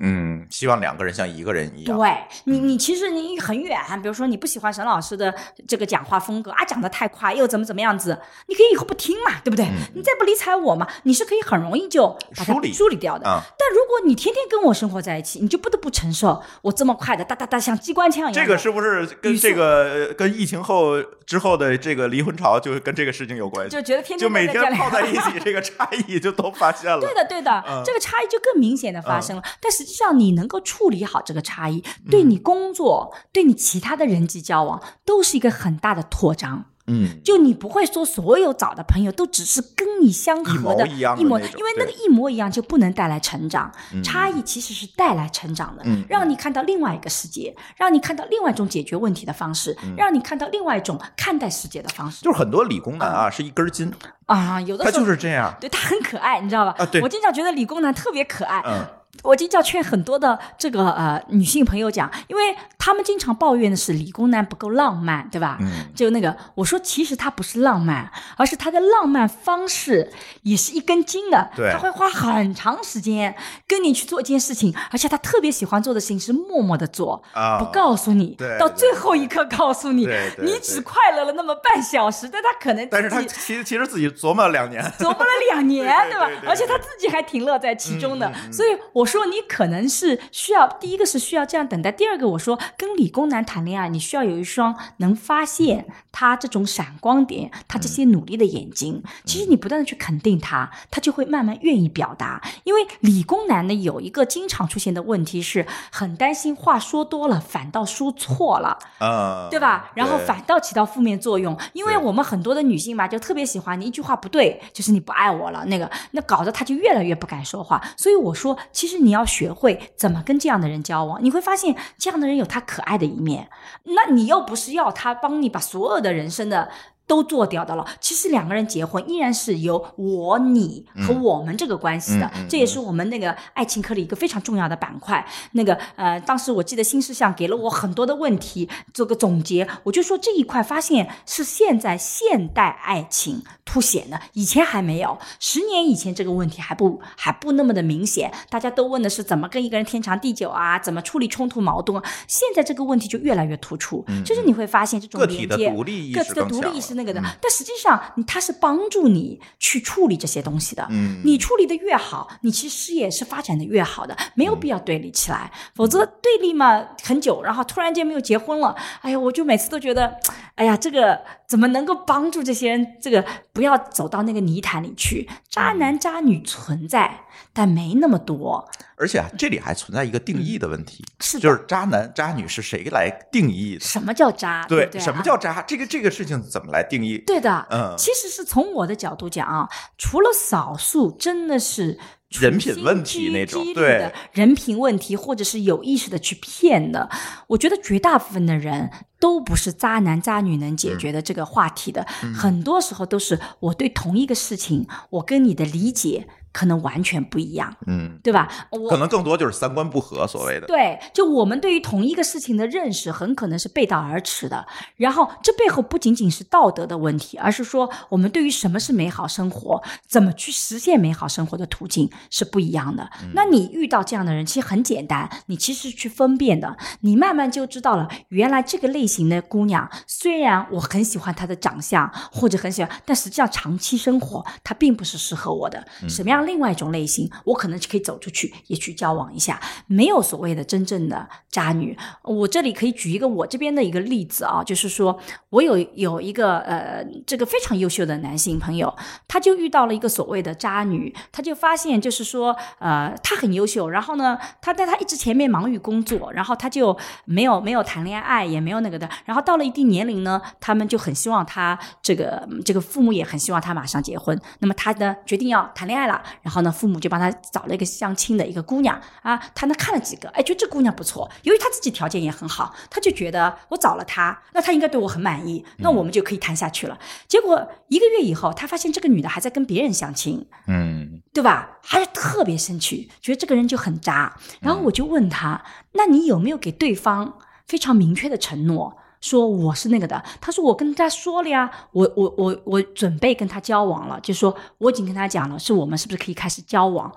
[0.00, 1.96] 嗯，希望两个人像一个人一样。
[1.96, 5.34] 对你，你其实你很远，比如说你不喜欢沈老师的
[5.68, 9.68] 这个讲话风格啊，讲的太快，又怎么怎么样子，你可以以后不听嘛，对不对？
[9.94, 13.28] 你再不理睬我嘛，你是可以很容易就把它嗯梳理梳理掉的。
[13.28, 18.46] 啊但如果你天天跟我生活在一起，你就不得不承受我这么快的哒哒哒像机关枪一样。
[18.46, 23.76] 这个是不是跟这个跟疫情后之后的这个离婚潮就跟这个事情有关系？
[23.76, 27.00] 就觉得天天就每天泡在一起， 这个差异就都发现了。
[27.00, 29.42] 对的，对的，嗯这个差异就更明显的发生了。
[29.60, 36.64] 但实际上，你能够处理好这个差异，对嗯你工作、对你其他的人际交往，都是一个很大的扩张。
[36.86, 43.70] 嗯，就你不会说所有找的朋友都只是跟你相合的一模一样的模，因为那个一模一样就不能带来成长。
[43.92, 53.92] 嗯差异其实是带来成长的，嗯让你看到另外一个世界，让你看到另外一种解决问题的方式，嗯让你看到另外一种看待世界的方式就是很多理工男啊是一根筋，
[54.26, 54.60] 啊。
[54.62, 55.54] 有的他时候就是这样。
[55.60, 56.74] 对他很可爱，你知道吧？
[56.78, 58.60] 啊对我经常觉得理工男特别可爱。
[58.66, 58.84] 嗯
[59.22, 65.58] 我经常劝很多的这个呃女性朋友讲，因为他们经常抱怨的是理工男不够浪漫，对吧？
[65.60, 70.10] 嗯就那个我说，其实他不是浪漫，而是他的浪漫方式
[70.42, 71.50] 也是一根筋的。
[71.54, 73.34] 对他会花很长时间
[73.66, 84.82] 跟你去做一件事情，而且他特别喜欢做的事情是默默的做，啊不告诉你对，到最后一刻告诉你你只快乐了那么半小时，但他可能但是他其实其实自己琢磨了两年。
[84.98, 86.30] 琢磨了两年，对对吧？
[86.46, 99.02] 而且他自己还挺乐在其中的嗯嗯，嗯所以我说你可能是需要第一个是需要这样等待，第二个我说跟理工男谈恋爱，你需要有一双能发现他这种闪光点，他这些努力的眼睛。
[99.24, 102.40] 其实你不断的去肯定他，他就会慢慢愿意表达。
[102.64, 108.78] 因为理工男呢有一个经常出现的问题是，很担心话说多了反倒说错了。
[109.00, 109.90] 嗯，对吧？
[109.94, 117.80] 然后反倒起到负面作用，因为我们很多的女性嘛，就特别喜欢你一句话不对，就是你不爱我了，那个那搞得他就越来越不敢说话。
[117.96, 123.48] 所以我说，其实你要学会怎么跟这样的人交往，你会发现这样的人有他可爱的一面。
[123.84, 126.68] 那你又不是要他帮你把所有的人生的。
[127.10, 127.84] 都做掉的了。
[128.00, 135.26] 其实两个人结婚依然是由我、你和我们这个关系的，这也是我们那个爱情课里一个非常重要的板块。
[135.50, 145.18] 那个呃，当时我记得新事项给了我很多的问题做个总结，我就说这一块发现是现在现代爱情凸显的，以前还没有。
[145.40, 152.04] 十年以前这个问题还不还不那么的明显，大家都问的是怎么跟一个人天长地久啊，怎么处理冲突矛盾啊。
[152.28, 157.24] 现在这个问题就越来越突出，就是你会发现这种嗯个体的连接独立意各自的独立意识那个的，嗯。
[157.40, 160.86] 但实际上你它是帮助你去处理这些东西的。
[160.90, 161.22] 嗯。
[161.24, 170.18] 你处理的越好，你其实事业是发展的越好的，没有必要对立起来，否嗯则对立嘛很久，然后突然间没有结婚了，哎呀，我就每次都觉得，
[170.56, 175.28] 哎呀，这个怎么能够帮助这些人，这个不要走到那个泥潭里去？
[175.48, 178.68] 渣男渣女存在，但没那么多。
[178.96, 183.80] 而且啊，这里还存在一个定义的问题，是就是渣男渣女是谁来定义的？
[183.80, 184.66] 什么叫渣？
[184.68, 185.62] 对什么叫渣？
[185.62, 187.16] 这个这个事情怎么来定义？
[187.26, 191.98] 对的，嗯其实是从我的角度讲啊，除了少数真的是
[192.28, 197.08] 人品问题那种对的人品问题，或者是有意识的去骗的，
[197.46, 208.48] 我觉得绝大部分的人都不是渣男渣女能解决的这个话题的，嗯很多时候都是我对同一个事情，我跟你的理解可能完全不一样，嗯，对吧？
[208.70, 210.66] 我可能更多就是三观不合，所谓的。
[210.66, 214.66] 对，就我们对于同一个事情的认识很可能是背道而驰的。
[214.96, 223.08] 然后这背后不仅仅是道德的问题，而是说我们对于什么是美好生活，怎么去实现美好生活的途径是不一样的。
[223.34, 235.86] 那你遇到这样的人，其实很简单，你其实去分辨的，你慢慢就知道了，原来这个类型的姑娘，虽然我很喜欢她的长相或者很喜欢，但实际上长期生活她并不是适合我的。
[236.08, 241.96] 什么样另外一种类型，我可能就可以走出去，也去交往一下，没有所谓的真正的渣女。
[242.22, 245.18] 我这里可以举一个我这边的一个例子啊，就是说
[245.50, 248.94] 我有有一个呃，这个非常优秀的男性朋友，
[249.28, 276.98] 他就遇到了一个所谓的渣女，他就发现就是说呃，他很优秀，然后呢，他在他一直前面忙于工作，然后他就没有没有谈恋爱，也没有那个的，然后到了一定年龄呢，他们就很希望他这个这个父母也很希望他马上结婚，那么他呢决定要谈恋爱了，然后呢，父母就帮他找了一个相亲的一个姑娘啊，他呢看了几个，哎，觉得这姑娘不错，由于他自己条件也很好，他就觉得我找了她，那她应该对我很满意，那我们就可以谈下去了。
[277.28, 281.78] 结果一个月以后，他发现这个女的还在跟别人相亲，嗯对吧？
[281.82, 284.36] 还是特别生气，觉得这个人就很渣。
[284.60, 285.62] 然后我就问他
[285.92, 297.12] ：“那你有没有给对方非常明确的承诺，说我是那个的？”他说：“我跟他说了呀，我我我我准备跟他交往了，就说我已经跟他讲了，是我们是不是可以开始交往？”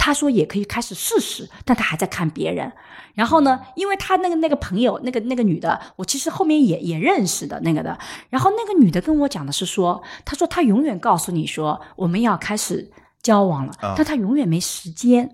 [0.00, 2.72] 他说也可以开始试试，但他还在看别人。
[3.14, 7.98] 然后呢，因为他那个那个朋友，那个那个女的，我其实后面也也认识的那个的。
[8.30, 12.88] 然后那个女的跟我讲的是说，她说她永远告诉你说我们要开始
[13.20, 15.28] 交往了，啊但她永远没时间，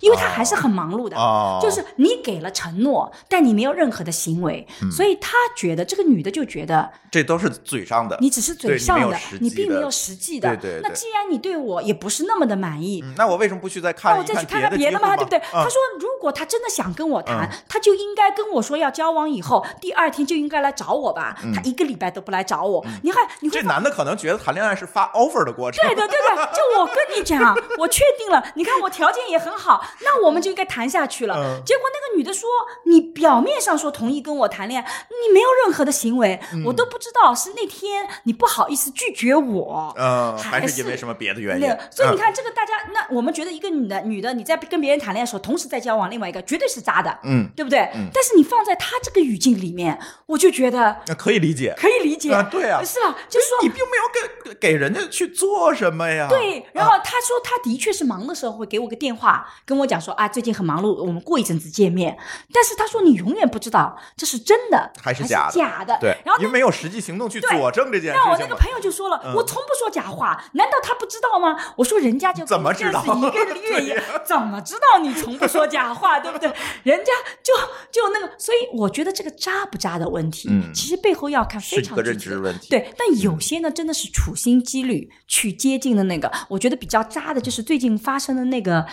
[0.00, 1.16] 因为他还是很忙碌的。
[1.16, 8.16] 哦，就是你给了承诺，但你没有任何的行为，嗯所以他觉得这个女的就觉得这都是嘴上的。
[8.20, 10.48] 你只是嘴上的你并没有实际的。
[10.56, 15.38] 对对对那既然你对我也不是那么的满意，嗯那我为什么不去再看看那我再去看看别的嘛，对不对？
[15.38, 21.36] 啊他说，如果他真的想跟我谈，嗯他就应该跟我说要交往以后，第二天就应该来找我吧。
[21.54, 25.82] 他一个礼拜都不来找我，你看，这男的可能觉得谈恋爱是发 offer 的过程。
[25.86, 31.34] 对的，对的，就我跟你讲，我确定了，你看我条件也很好，那我们就应该谈下去了。
[31.36, 32.48] 嗯结果那个女的说，
[32.84, 39.92] 你表面上说同意跟我谈恋爱，你没有任何的行为，嗯我都不知道是那天你不好意思拒绝我。
[39.96, 41.80] 嗯，还还是因为什么别的原因那个，？
[41.90, 47.88] 所以你嗯，看，这个大家，那我们觉得一个女的，女的你在跟别人谈恋爱的时候，同时在交往另外一个，绝对是渣的，嗯，对不对？
[48.12, 51.74] 但是你放在她这个语境里面，我就觉得那可以理解。
[51.76, 53.16] 可以理解，啊对啊是吧？
[53.28, 54.02] 就是说你并没有
[54.44, 56.28] 给给人家去做什么呀？
[56.28, 62.16] 对，然啊后他说他的确是忙的时候会给我个电话，跟我讲说啊，最近很忙碌，我们过一阵子见面。
[62.52, 65.96] 但是他说你永远不知道这是真的还是假的假的。
[66.00, 68.56] 对，然后因为没有实际行动去对佐证这件事那我那个。
[68.56, 71.56] 朋友就说了，我从不说假话，难道他不知道吗？
[71.76, 76.50] 我说人家就怎么知道跟你认识一个月也 怎么知道你从不说假话， 对不对？
[76.82, 77.12] 人家
[77.42, 77.52] 就
[77.92, 82.68] 就那个，所以我觉得这个渣不渣的问题，嗯其实背后要看非常具体的知问题。
[82.70, 86.32] 对，但有些呢，真的是处心积虑去接近的那个。
[86.48, 88.86] 我觉得比较渣的，就是最近发生的那个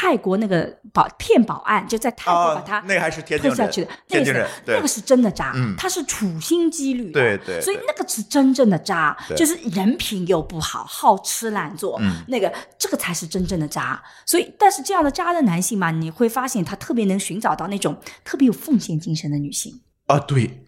[0.00, 4.76] 泰国那个保骗保案，就在泰国把他啊，那个还是天津人，推下去的，那个是天津人，对。
[4.76, 7.60] 那个是真的渣嗯，他是处心积虑的，对对对。
[7.60, 12.22] 所以那个是真正的渣，就是人品又不好，好吃懒做，嗯。
[12.28, 14.00] 那个这个才是真正的渣。
[14.24, 20.64] 所以，但是这样的渣的男性嘛，你会发现他特别能寻找到那种特别有奉献精神的女性，啊，对，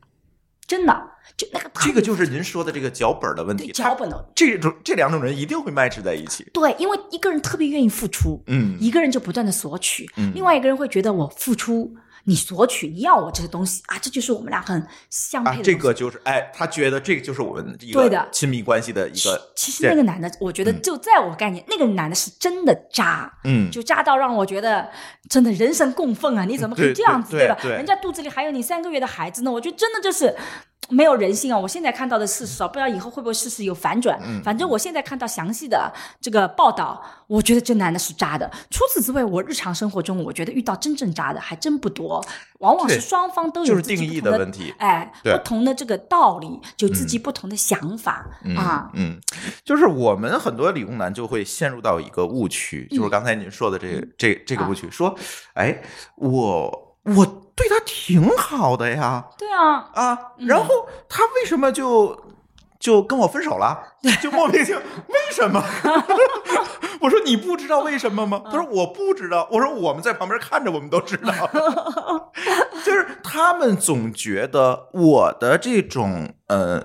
[0.66, 3.72] 真的，就那个这个就是您说的这个脚本的问题。
[3.72, 4.30] 脚本的。
[4.34, 6.44] 这种这两种人一定会 match 在一起。
[6.52, 15.74] 对，因为一个人特别愿意付出，嗯一个人就不断的索取，嗯另外一个人会觉得我付出，你索取，你要我这个东西啊，这就是我们俩很相配的，啊这。
[15.74, 19.52] 个就是哎，他觉得这个就是我们一对的个亲密关系的一个。
[19.56, 24.88] 其实那个男的，我觉得就在我概念，那个男的是真的渣，嗯，就渣到让我觉得
[25.28, 26.44] 真的人神共愤啊！
[26.44, 27.56] 你怎么可以这样子，吧？
[27.62, 30.36] 对对人家肚子里还有你三个月的孩子呢，我觉得真的就是。
[30.90, 31.58] 没有人性啊！
[31.58, 34.20] 我现在看到的事实啊，不知道以后会不会事实有反转。
[34.22, 38.50] 嗯反正我现在看到详细的这个报道，我觉得这男的是渣的。
[38.70, 42.24] 除此之外，我日常生活中我觉得遇到真正渣的还真不多，
[42.58, 48.26] 往往是双方都有就是定义的问题哎，对不同的这个道理，就自己不同的想法、
[48.56, 48.90] 啊。
[48.94, 49.18] 嗯，
[49.64, 55.14] 就是我们很多理工男就会陷入到一个误区，就是嗯刚才您说的这个这这个啊误区，说，
[55.54, 55.82] 哎，
[56.16, 62.18] 我我对他挺好的呀，对啊，啊，然后他为什么就
[62.78, 63.78] 就跟我分手了？
[64.22, 65.62] 就莫名其妙，为什么？
[67.00, 68.42] 我说你不知道为什么吗？
[68.46, 69.48] 他说我不知道。
[69.50, 71.32] 我说我们在旁边看着，我们都知道。
[72.84, 76.82] 就是他们总觉得我的这种呃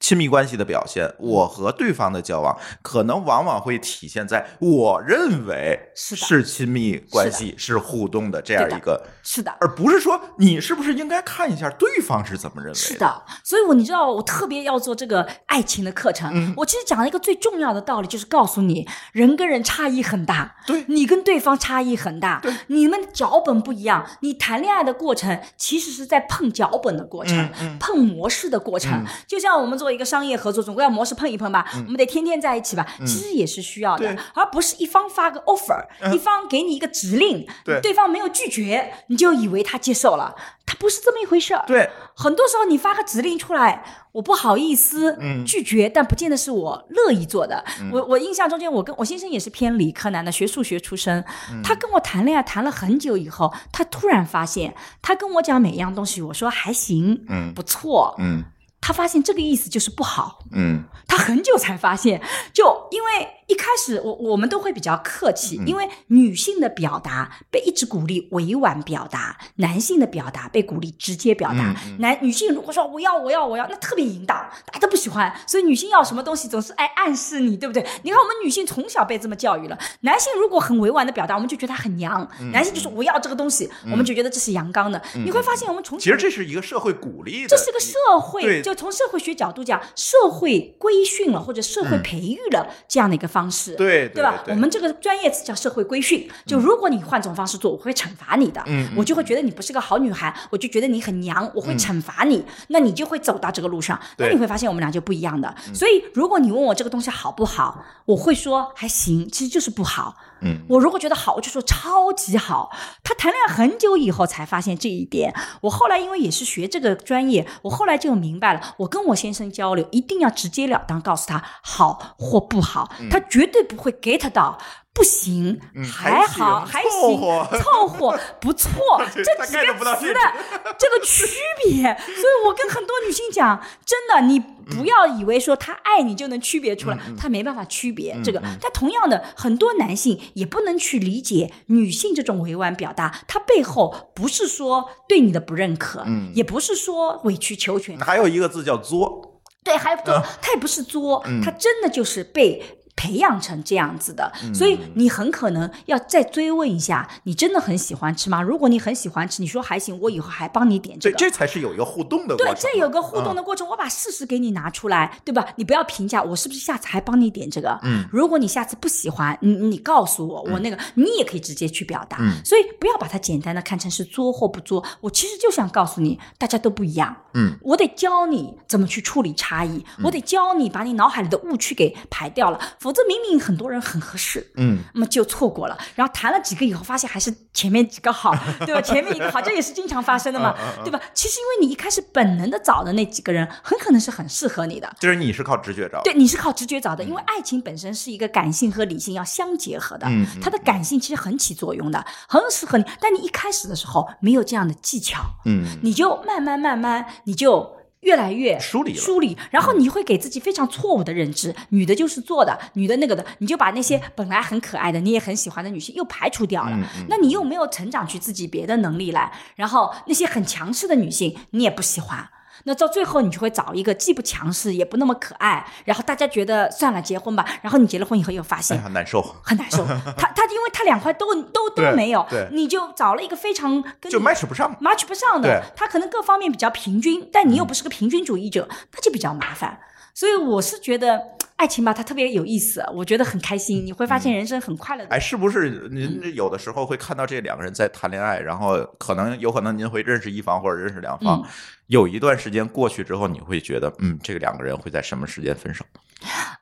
[0.00, 16.30] 亲密关系的表现，我和对方的交往，可能往往会体现在我认为是是亲密关系、是互动的这样一个，是的，而不是说你是不是应该看一下对方是怎么认为是的，所以我你知道，我特别要做这个爱情的课程。
[16.34, 24.06] 嗯我其实讲了一个最重要的道理，就是告诉你，人跟人差异很大，对你跟对方差异很大，对你们脚本不一样。
[24.20, 29.04] 你谈恋爱的过程，其实是在碰脚本的过程，嗯嗯碰模式的过程。
[29.26, 34.16] 就像我们作为做一个商业合作，总归要模式碰一碰吧，我们得天天在一起吧，其实也是需要的。
[34.34, 35.84] 而不是一方发个 offer，
[36.14, 37.80] 一方给你一个指令，对。
[37.80, 41.64] 对方没有拒绝，你就以为他接受了，他不是这么一回事儿。
[41.66, 43.82] 对，很多时候你发个指令出来，
[44.12, 45.44] 我不好意思嗯。
[45.44, 47.64] 拒绝，但不见得是我乐意做的。
[47.90, 51.24] 我我印象中间，我跟我先生也是偏理科男的，学数学出身。
[51.50, 51.60] 嗯。
[51.64, 54.72] 他跟我谈恋爱谈了很久以后，他突然发现，
[55.02, 57.52] 他跟我讲每一样东西，我说还行，嗯。
[57.52, 58.14] 不错。
[58.18, 58.44] 嗯
[58.80, 60.40] 他发现这个意思就是不好。
[60.52, 62.20] 嗯他很久才发现，
[62.52, 71.74] 就因为一开始我我们都会比较客气，嗯因为女性的表达被一直鼓励委婉表达，男性的表达被鼓励直接表达。
[71.86, 75.34] 嗯男女性如果说我要我要我要，那特别淫荡，大家都不喜欢。
[75.46, 77.84] 所以女性要什么东西总是爱暗示你，对不对？
[78.02, 85.00] 你看我们女性从小被这么教育了，男性如果很委婉的表达，我们就觉得他很娘；嗯男性就说我要这个东西，我们就觉得这是阳刚的。
[85.14, 94.44] 你会发现我们从小其实这是一个社会鼓励的，这是个社会，对就从社会学角度讲，社会规训了或者社会培育了这样的一个方式，对对吧？
[94.46, 96.30] 我们这个专业词叫社会规训。
[96.46, 103.98] 就如果你换种方式做，我会惩罚你的，嗯嗯我就会觉得你不是个好女孩，我就觉得你很娘，我会惩罚你，那你就会走到这个路上。
[104.18, 105.52] 那你会发现我们俩就不一样的。
[105.74, 110.14] 所以如果你问我这个东西好不好，我会说还行，其实就是不好。
[110.42, 112.70] 嗯我如果觉得好，我就说超级好。
[113.02, 115.34] 他谈恋爱很久以后才发现这一点。
[115.62, 124.58] 我后来因为也是学这个专业，我后来就明白了，我跟我先生交流一定要直截了当告诉他好或不好，他绝对不会 get 到。
[124.92, 128.18] 不行，嗯还好，还还行，凑合。
[128.40, 128.70] 不错，
[129.14, 130.20] 这几个词的
[130.78, 131.24] 这个区
[131.64, 131.82] 别。
[131.82, 138.42] 所以我跟很多女性讲，真的，你不要以为说他爱你就能区别出来，他没办法区别这个。
[138.60, 146.32] 但同样的，很多男性也不能去理解女性这种委婉表达，它背后不是说对你的不认可，嗯。
[146.34, 150.22] 也不是说委曲求全，还有一个字叫作，对，还有作，啊。
[150.42, 151.40] 他也不是作，嗯。
[151.40, 152.60] 他真的就是被。
[153.00, 158.42] 培养成这样子的，嗯所以你很可能要再追问一下，你真的很喜欢吃吗？
[158.42, 161.18] 如果你很喜欢吃，你说还行，我以后还帮你点这对，个。
[161.18, 165.46] 这才是有一个互动的过程对，这有个互动嗯的过程，我把事实给你拿出来，对吧？
[165.56, 167.78] 你不要评价我是不是下次还帮你点这个。
[167.84, 172.18] 嗯，如果你下次不喜欢，你你告诉我，我那个你也可以直接去表达。
[172.20, 174.84] 嗯所以不要把它简单的看成是作或不作。
[175.00, 177.16] 我其实就想告诉你，大家都不一样。
[177.32, 185.76] 嗯，我得教你怎么去处理差异，我得教你把你脑海里的误区给排掉了，否则明明很多人很合适，嗯那么就错过了。
[185.94, 188.34] 然后谈了几个以后，发现还是前面几个好，
[188.66, 188.80] 对吧？
[188.80, 191.00] 前面一个好，这也是经常发生的嘛，对吧？
[191.14, 194.90] 其实因为你一开始本能的找的那几个人，很可能是很适合你的。
[195.00, 202.84] 就是你是靠直觉找，对，你是靠直觉找的，因为爱情本身是一个感性和理性要相结合的，嗯嗯它的感性其实很起作用的，很适合你。
[203.00, 216.78] 但你一开始的时候没有这样的技巧，嗯你就慢慢慢慢，你就越来越梳理梳理，然后你会给自己非常错误的认知，女的就是做的，女的那个的，你就把那些本来很可爱的、你也很喜欢的女性又排除掉了。
[217.08, 222.28] 那你又没有成长出自己别的能力来，然后那些很强势的女性你也不喜欢。
[222.64, 227.44] 那到最后，你就会找一个既不强势也不那么可爱，然后大家觉得算了，结婚吧。
[227.62, 229.84] 然后你结了婚以后又发哎现很难受， 很难受，
[230.16, 239.80] 他他因为他两块都都都没有，你就找了一个非常跟就 match 不上，match 不上的，他可能各方面比较平均，但你又不是个平均主义者，那就比较麻烦。
[240.12, 241.22] 所以我是觉得
[241.60, 245.08] 爱情吧，它特别有意思，我觉得很开心，你会发现人生很快乐嗯。
[245.10, 251.44] 哎，是不是您有的时候会看到这两个人在谈恋爱，然后可能有可能您会认识一方或者认识两方，嗯
[251.88, 255.84] 有一段时间过去之后，你会觉得，嗯，这个两个人会在什么时间分手？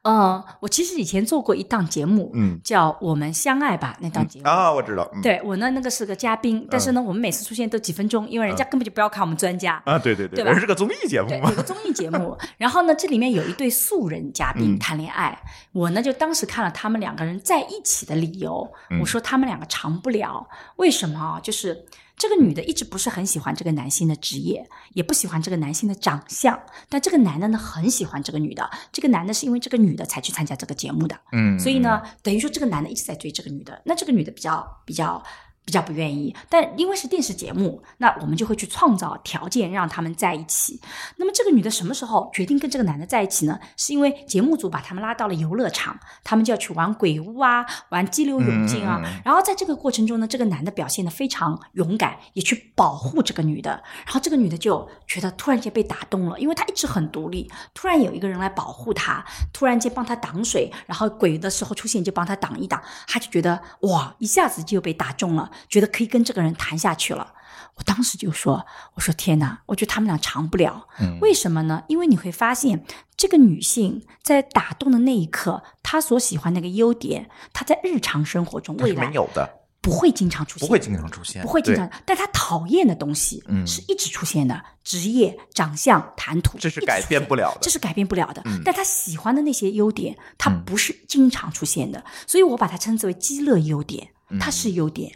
[0.03, 4.49] 嗯，我其实以前做过一档节目，嗯叫《我们相爱吧》那档节目。
[4.49, 9.83] 啊，我知道，嗯对我呢，那个是个嘉宾，但是呢，我们每次出现都几分钟，因为人家根本就不要看我们专家。
[9.85, 15.37] 啊，对对对吧是个综艺节目，嘛有，个综艺节目， 然后呢，这里面有一对素人嘉宾嗯谈恋爱，
[15.73, 20.47] 我呢就当时看了他们两个人在一起的理由，嗯我说他们两个长不了，
[20.77, 21.41] 为什么啊？
[21.43, 21.85] 就是。
[22.19, 28.69] 这个女的一直不是很喜欢这个男性的职业，也不喜欢这个男性的长相，但这个男的呢很喜欢这个女的。
[28.93, 35.23] 这个男的是因为这个女的才去参加这个节目的，嗯，所以呢，等于说这个男的一直在追这个女的，那这个女的比较比较
[35.69, 40.81] 比较不愿意，但因为是电视节目，那我们就会去创造条件让他们在一起。
[41.17, 43.61] 那么这个女的什么时候决定跟这个男的在一起呢？
[43.77, 48.99] 是因为节目组把他们拉到了游乐场，他们就要去玩鬼屋啊，玩激流勇进啊。
[49.23, 53.73] 然后在这个过程中呢，这个男的表现的非常勇敢，也去保护这个女的。
[54.07, 67.35] 然后这个女的就觉得突然间被打动了，因为她一直很独立，突然有一个人来保护她，突然间帮她挡水，然后鬼的时候出现就帮她挡一挡，她就觉得哇，一下子就被打中了，觉得可以跟这个人谈下去了。
[67.77, 70.89] 我当时就说：“我说天哪，我觉得他们俩长不了。
[71.01, 71.17] 嗯。
[71.21, 71.85] 为什么呢？
[71.87, 72.85] 因为你会发现，
[73.17, 79.49] 这个女性在打动的那一刻，她所喜欢那个优点，她在日常生活中未来没有的，
[79.81, 83.65] 不会经常出现，不会经常出现，不会经常，但她讨厌的东西嗯。
[83.65, 87.59] 是一直出现的，职业、长相、谈吐，这是改变不了的。
[87.63, 88.43] 这是改变不了的。
[88.47, 88.61] 嗯。
[88.65, 90.65] 但她喜欢的那些优点，她嗯。
[90.65, 94.39] 不是经常出现的，所以我把它称之为基乐优点，嗯。
[94.41, 95.13] 它是优点，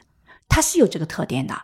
[0.52, 1.54] 它是有这个特点的，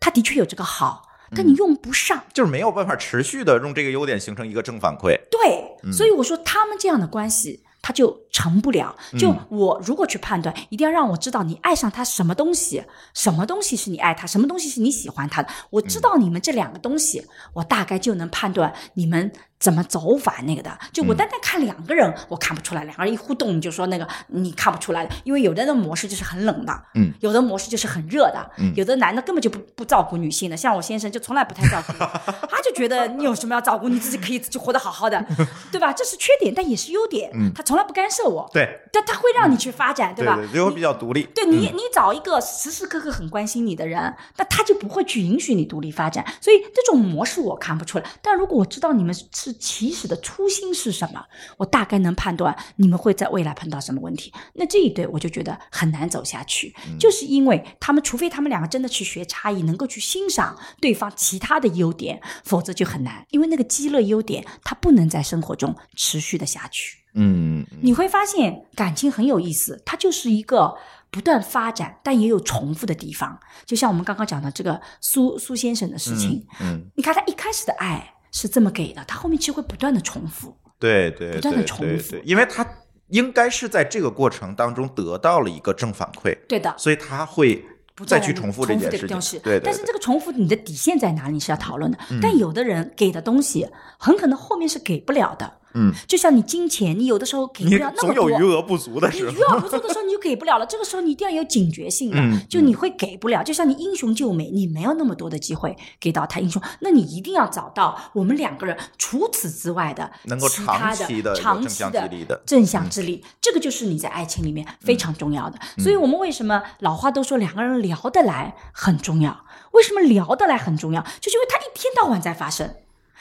[0.00, 1.02] 它的确有这个好，
[1.36, 2.24] 但嗯你用不上。
[2.32, 5.20] 就是没有办法持续的用这个优点形成一个正反馈。
[5.30, 7.62] 对，嗯所以我说他们这样的关系。
[7.80, 8.94] 他就成不了。
[9.18, 15.48] 就嗯我如果去判断，一定要让我知道你爱上他什么东西，什么东西是你爱他，什么东西是你喜欢他的。
[15.70, 20.78] 我知道你们这两个东西，我大概就能判断你们怎么走法那个的。
[20.92, 22.84] 就我嗯单单看两个人，我看不出来。
[22.84, 31.98] 两个人一互动，你就说那个你看不出来的，因为有的人的模式就是很冷的，嗯，有的模式就是很热的，嗯有的男的根本就不不照顾女性的，像我先生就从来不太照顾你，
[32.48, 35.24] 他就觉得你有什么要照顾，你自己可以自己活得好好的，
[35.72, 35.92] 对吧？
[35.92, 40.36] 这是缺点，但也是优点，嗯他从来不干涉我，对但他会让你去发展，吧？
[40.36, 41.22] 对对，就会比较独立。
[41.34, 46.24] 对你，嗯你找一个时时刻刻很关心你的人，那他就不会去允许你独立发展。
[46.40, 48.04] 所以这种模式我看不出来。
[48.22, 51.24] 但如果我知道你们是起始的初心是什么，
[51.56, 54.32] 我大概能判断你们会在未来碰到什么问题。
[54.54, 63.26] 那这一对我就觉得很难走下去，就是因为他们除非他们两个真的去学差异，能够去欣赏对方其他的优点，否则就很难。
[63.30, 66.98] 因为那个积乐优点，它不能在生活中持续的下去。
[67.18, 70.76] 嗯，你会发现感情很有意思，它就是一个
[71.10, 73.38] 不断发展，但也有重复的地方。
[73.66, 80.56] 就像我们刚刚讲的这个苏苏先生的事情，嗯，你看他一开始的爱是这么给的，他后面其实会不断的重复。
[80.78, 82.64] 对对，不断地对对重复对因为他
[83.08, 87.64] 应该是在这个过程当中得到了一个正反馈，对的，所以他会
[87.96, 89.40] 不再去重复这件事情。
[89.42, 91.40] 对对，但是这个重复，你的底线在哪里？
[91.40, 91.98] 是要讨论的。
[92.10, 93.66] 嗯但有的人给的东西，
[93.98, 95.57] 很可能后面是给不了的。
[95.74, 98.24] 嗯，就像你金钱，你有的时候给不你了那么多。
[98.24, 99.36] 总有余额不足的你时候余。
[99.42, 100.66] 额不足的时候，你就给不了了。
[100.66, 103.42] 这个时候你一定要有警觉性的，嗯就你会给不了。
[103.42, 115.58] 就像你英雄救美，你没有那么多的机会给到他英雄，那你一定要找到我们两个人除此之外的能够其他长期的长期的正向之力，这个就是你在爱情里面非常重要的。
[115.76, 119.44] 嗯所以我们为什么老话都说两个人聊得来很重要？
[119.72, 121.02] 为什么聊得来很重要？
[121.20, 122.74] 就是因为他一天到晚在发生。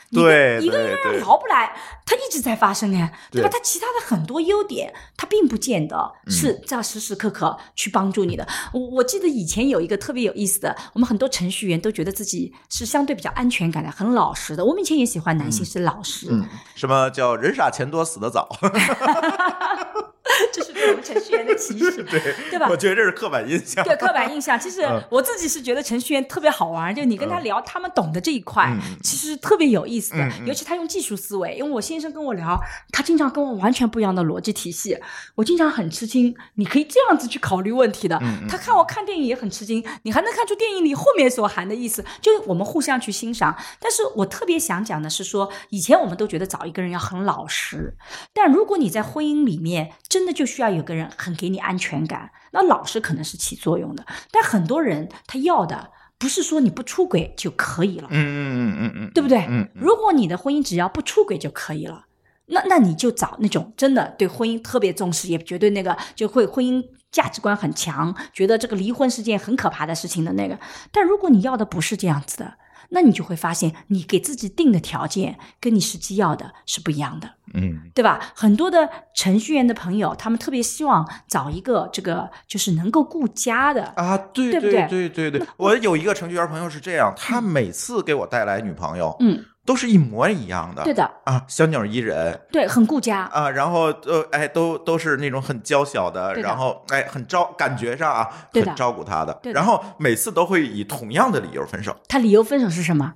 [0.09, 3.49] 你对跟一个对人对聊不来，他一直在发生哎，对吧？
[3.49, 5.95] 对他其他的很多优点，他并不见得
[6.25, 8.47] 嗯是在时时刻刻去帮助你的。
[8.73, 14.63] 我我记得以前有一个特别有意思的，我们很多程序员都觉得自己是相对比较安全感的、很老实的。
[14.63, 18.47] 我们以前也喜欢男性是老实，嗯，什么叫人傻钱多死得早？
[20.53, 23.83] 这是对我们程序员的歧视， 对对吧我觉得这是刻板印象。
[23.83, 30.31] 对刻板印象，其实嗯我自己是觉得程序员特别好玩，就你跟他聊，他们懂得这一块嗯，其实特别有意思的嗯。
[30.41, 32.57] 嗯尤其他用技术思维，因为我先生跟我聊，
[32.91, 34.97] 他经常跟我完全不一样的逻辑体系，
[35.35, 36.33] 我经常很吃惊。
[36.55, 38.19] 你可以这样子去考虑问题的。
[38.49, 43.55] 他看我看电影也很吃惊，你还能看出电影里后面所含的意思，就是我们互相去欣赏。
[43.79, 47.95] 但是我特别想讲的是说，以前我们都觉得找一个人要很老实，
[48.33, 54.03] 但如果你在婚姻里面真的就需要有个人很给你安全感，那老实可能是起作用的。
[54.31, 59.37] 但很多人他要的不是说你不出轨就可以了，嗯嗯嗯嗯嗯，对不对？
[59.41, 62.07] 嗯嗯如果你的婚姻只要不出轨就可以了，
[62.47, 70.57] 那那你就找那种真的对婚姻特别重视，也绝对那个就会婚姻价值观很强，觉得这个离婚是件很可怕的事情的那个。
[70.91, 72.55] 但如果你要的不是这样子的，
[72.89, 77.29] 那你就会发现，你给自己定的条件跟你实际要的是不一样的。
[77.53, 78.19] 嗯对吧？
[78.35, 96.41] 很多的程序员的朋友，他们特别希望找一个这个就是能够顾家的，啊，对对对对对我有一个程序员朋友是这样，他每次给我带来女朋友，嗯，都是一模一样的，对的，啊，小鸟依人对，很顾家，啊，然后呃，哎，都都是那种很娇小的，的。
[96.41, 103.13] 然后哎，很照感觉上啊，很照顾他的，然后每次都会以同样的理由分手，他理由分手是什么？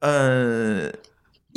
[0.00, 0.90] 呃。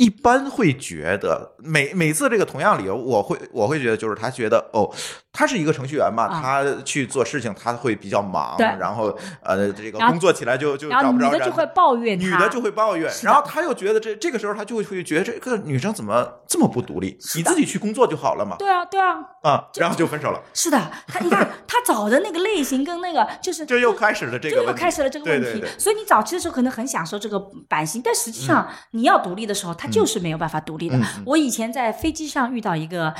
[0.00, 4.90] 一般会觉得每每次这个同样理由，我会我会觉得就是他觉得哦，
[5.30, 6.40] 他是一个程序员嘛，啊。
[6.42, 8.66] 他去做事情他会比较忙，对。
[8.78, 17.18] 然后呃这个工作起来就就找不着人女的就会抱怨，女的就会抱怨，然后他又觉得这这个时候他就会会觉得这个女生怎么这么不独立？
[17.36, 25.44] 你自己去工作就好了嘛，对啊，对啊，啊，然后就分手了，是的，他你看他找的那个类型跟那个就是这又开始了这个问题，就又开始了这个问题。
[25.44, 25.78] 对对对。
[25.78, 27.38] 所以你早期的时候可能很享受这个
[27.68, 30.96] 版型，但实际上你要独立的时候，他就是没有办法独立的。
[30.96, 33.14] 嗯我以前在飞机上遇到一个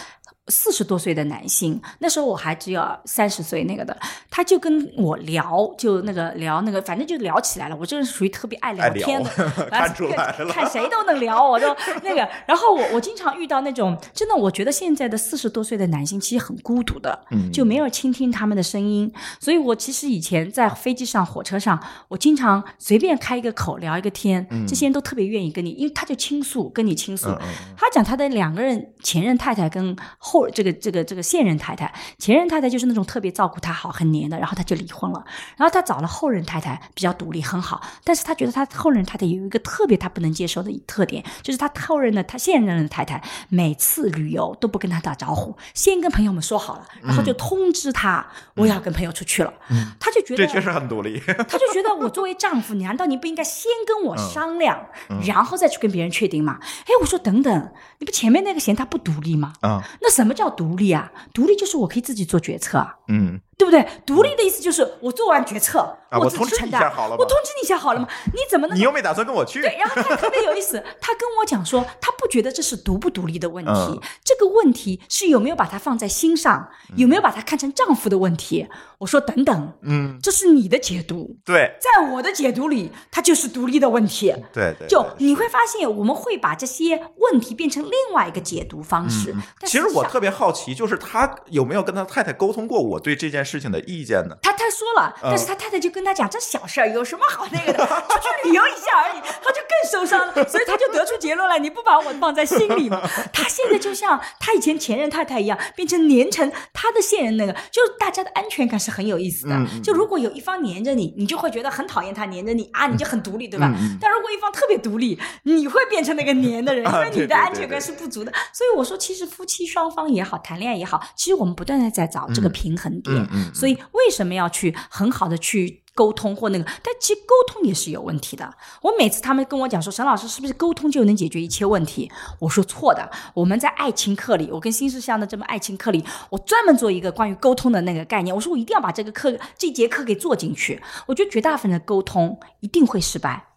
[0.51, 3.96] 四十多岁的男性，那时候我还只有三十岁那个的，
[4.28, 7.76] 他就跟我聊，就那个聊那个，反正就聊起来了。
[7.76, 9.30] 我这个人属于特别爱聊天的，
[9.70, 11.48] 看出来了， 看谁都能聊。
[11.48, 11.66] 我就
[12.03, 17.18] 那个，然后我我经常遇到那种真的，我觉得现在的四十多岁的男性其实很孤独的，
[17.53, 19.11] 就没有倾听他们的声音。
[19.38, 27.28] 所以我其实以前在飞机上、火车上，我经常随便开一个口聊一个天，这些人都特别愿意跟你，因为他就倾诉，跟你倾诉。
[27.76, 35.24] 他讲他的两个人前任太太跟后这个这个这个现任太太，前任太太就是那种特别照顾他好、很黏的，然后他就离婚了。
[35.57, 37.82] 然后他找了后任太太，比较独立，很好。
[38.05, 49.53] 但是他觉得他后任太太有一个特别他不能接受的特点，就是他后任的他现任的太太每次旅游都不跟他打招呼，先跟朋友们说好了，然后就通知他我要跟朋友出去了。
[49.99, 54.86] 他就觉得这确实很独立，他就觉得我作为丈夫，难道你不应该先跟我商量，
[55.26, 56.59] 然后再去跟别人确定吗？
[56.61, 59.53] 哎，我说等等，你不前面那个嫌他不独立吗？
[59.61, 61.10] 啊，那什么什么叫独立啊？
[61.34, 62.94] 独立就是我可以自己做决策啊。
[63.08, 63.40] 嗯。
[63.61, 63.86] 对不对？
[64.06, 68.08] 独立的意思就是我做完决策，我通知你一下好了我通知你一下好了吗？
[68.32, 68.74] 你怎么能？
[68.74, 69.61] 你又没打算跟我去？
[69.61, 78.66] 对，然后他特别有意思， 他跟我讲说，他不觉得这是独不独立的问题，这个问题是有没有把它放在心上，有没有把它看成丈夫的问题。
[78.96, 81.36] 我说等等，嗯，这是你的解读。
[81.44, 84.34] 对，在我的解读里，它就是独立的问题。
[84.52, 89.34] 对对，就你会发现，我们会把这些问题变成另外一个解读方式。
[89.64, 94.36] 其实我特别好奇，就是他有没有跟他太太沟通过我对这件事情的意见呢？
[94.42, 103.01] 他他说了，但是他太太就跟他讲，这小事儿有什么好那个的，出去旅游一下而已，他就更受伤了，所以他就得出结论了，你不把我放在心里吗？
[103.32, 109.57] 他现在就像他以前前任太太一样，变成黏成他的现任那个，就是大家的安全感是很有意思的。
[109.82, 113.72] 就如果有一方黏着你，你就会觉得很讨厌他黏着你啊，你就很独立，对吧？
[114.01, 118.32] 但如果一方特别独立，你会变成那个黏的人， 因为你的安全感是不足的。
[118.53, 123.26] 所以我说，其实夫妻双方也好，谈恋爱也好，其实我们不断的在找这个平衡点。
[123.53, 126.64] 所以为什什么要去很好的去沟通或那个？
[126.64, 128.55] 但其实沟通也是有问题的。
[128.82, 132.12] 我每次他们跟我讲说，沈老师是不是沟通就能解决一切问题？
[132.38, 133.11] 我说错的。
[133.32, 138.34] 我们在爱情课里，我跟新世相的这么爱情课里，我专门做一个关于沟通的那个概念。
[138.34, 140.82] 我说我一定要把这个课这节课给做进去。
[141.07, 143.55] 我觉得绝大部分的沟通一定会失败，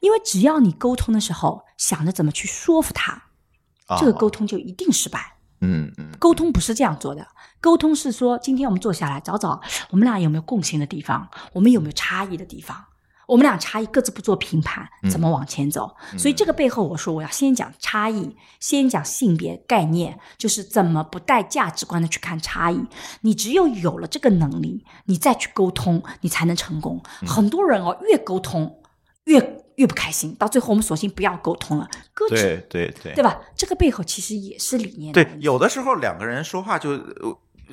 [0.00, 3.30] 因为只要你沟通的时候想着怎么去说服他，
[3.98, 5.38] 这个沟通就一定失败。
[5.64, 7.26] 嗯嗯，沟通不是这样做的。
[7.62, 9.60] 沟通是说，今天我们坐下来找找，
[9.90, 12.76] 我们俩有没有共性的地方，我们有没有差异的地方，
[13.28, 15.94] 我们俩差异各自不做评判，怎么往前走？
[16.18, 22.84] 所以这个背后，我说我要先讲差异，先讲性别概念，就是怎么不带价值观的去看差异。
[23.20, 27.00] 你只有有了这个能力，你再去沟通，你才能成功。
[27.24, 28.82] 很多人哦，越沟通
[29.26, 29.62] 越。
[29.76, 32.34] 越不开心，到最后我们索性不要沟通了，搁置，
[32.68, 33.40] 对对对，对吧？
[33.56, 35.14] 这个背后其实也是理念。
[35.14, 36.90] 对，有的时候两个人说话就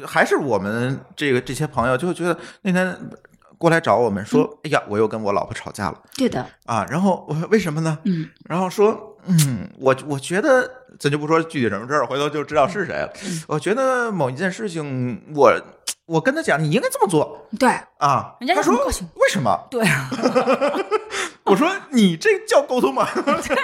[0.05, 2.97] 还是我们这个这些朋友就觉得那天
[3.57, 6.01] 过来找我们说，哎呀，我又跟我老婆吵架了。
[6.15, 7.97] 对的啊，然后我为什么呢？
[8.05, 13.11] 嗯，然后说，嗯，我我觉得咱就不说具体什么事儿，回头就知道是谁了。
[13.47, 15.53] 我觉得某一件事情，我
[16.09, 17.47] 我跟他讲，你应该这么做。
[17.59, 18.91] 对啊，人家他说为
[19.29, 19.67] 什么？
[19.69, 20.09] 对啊。
[21.45, 23.07] 我说你这叫沟通吗？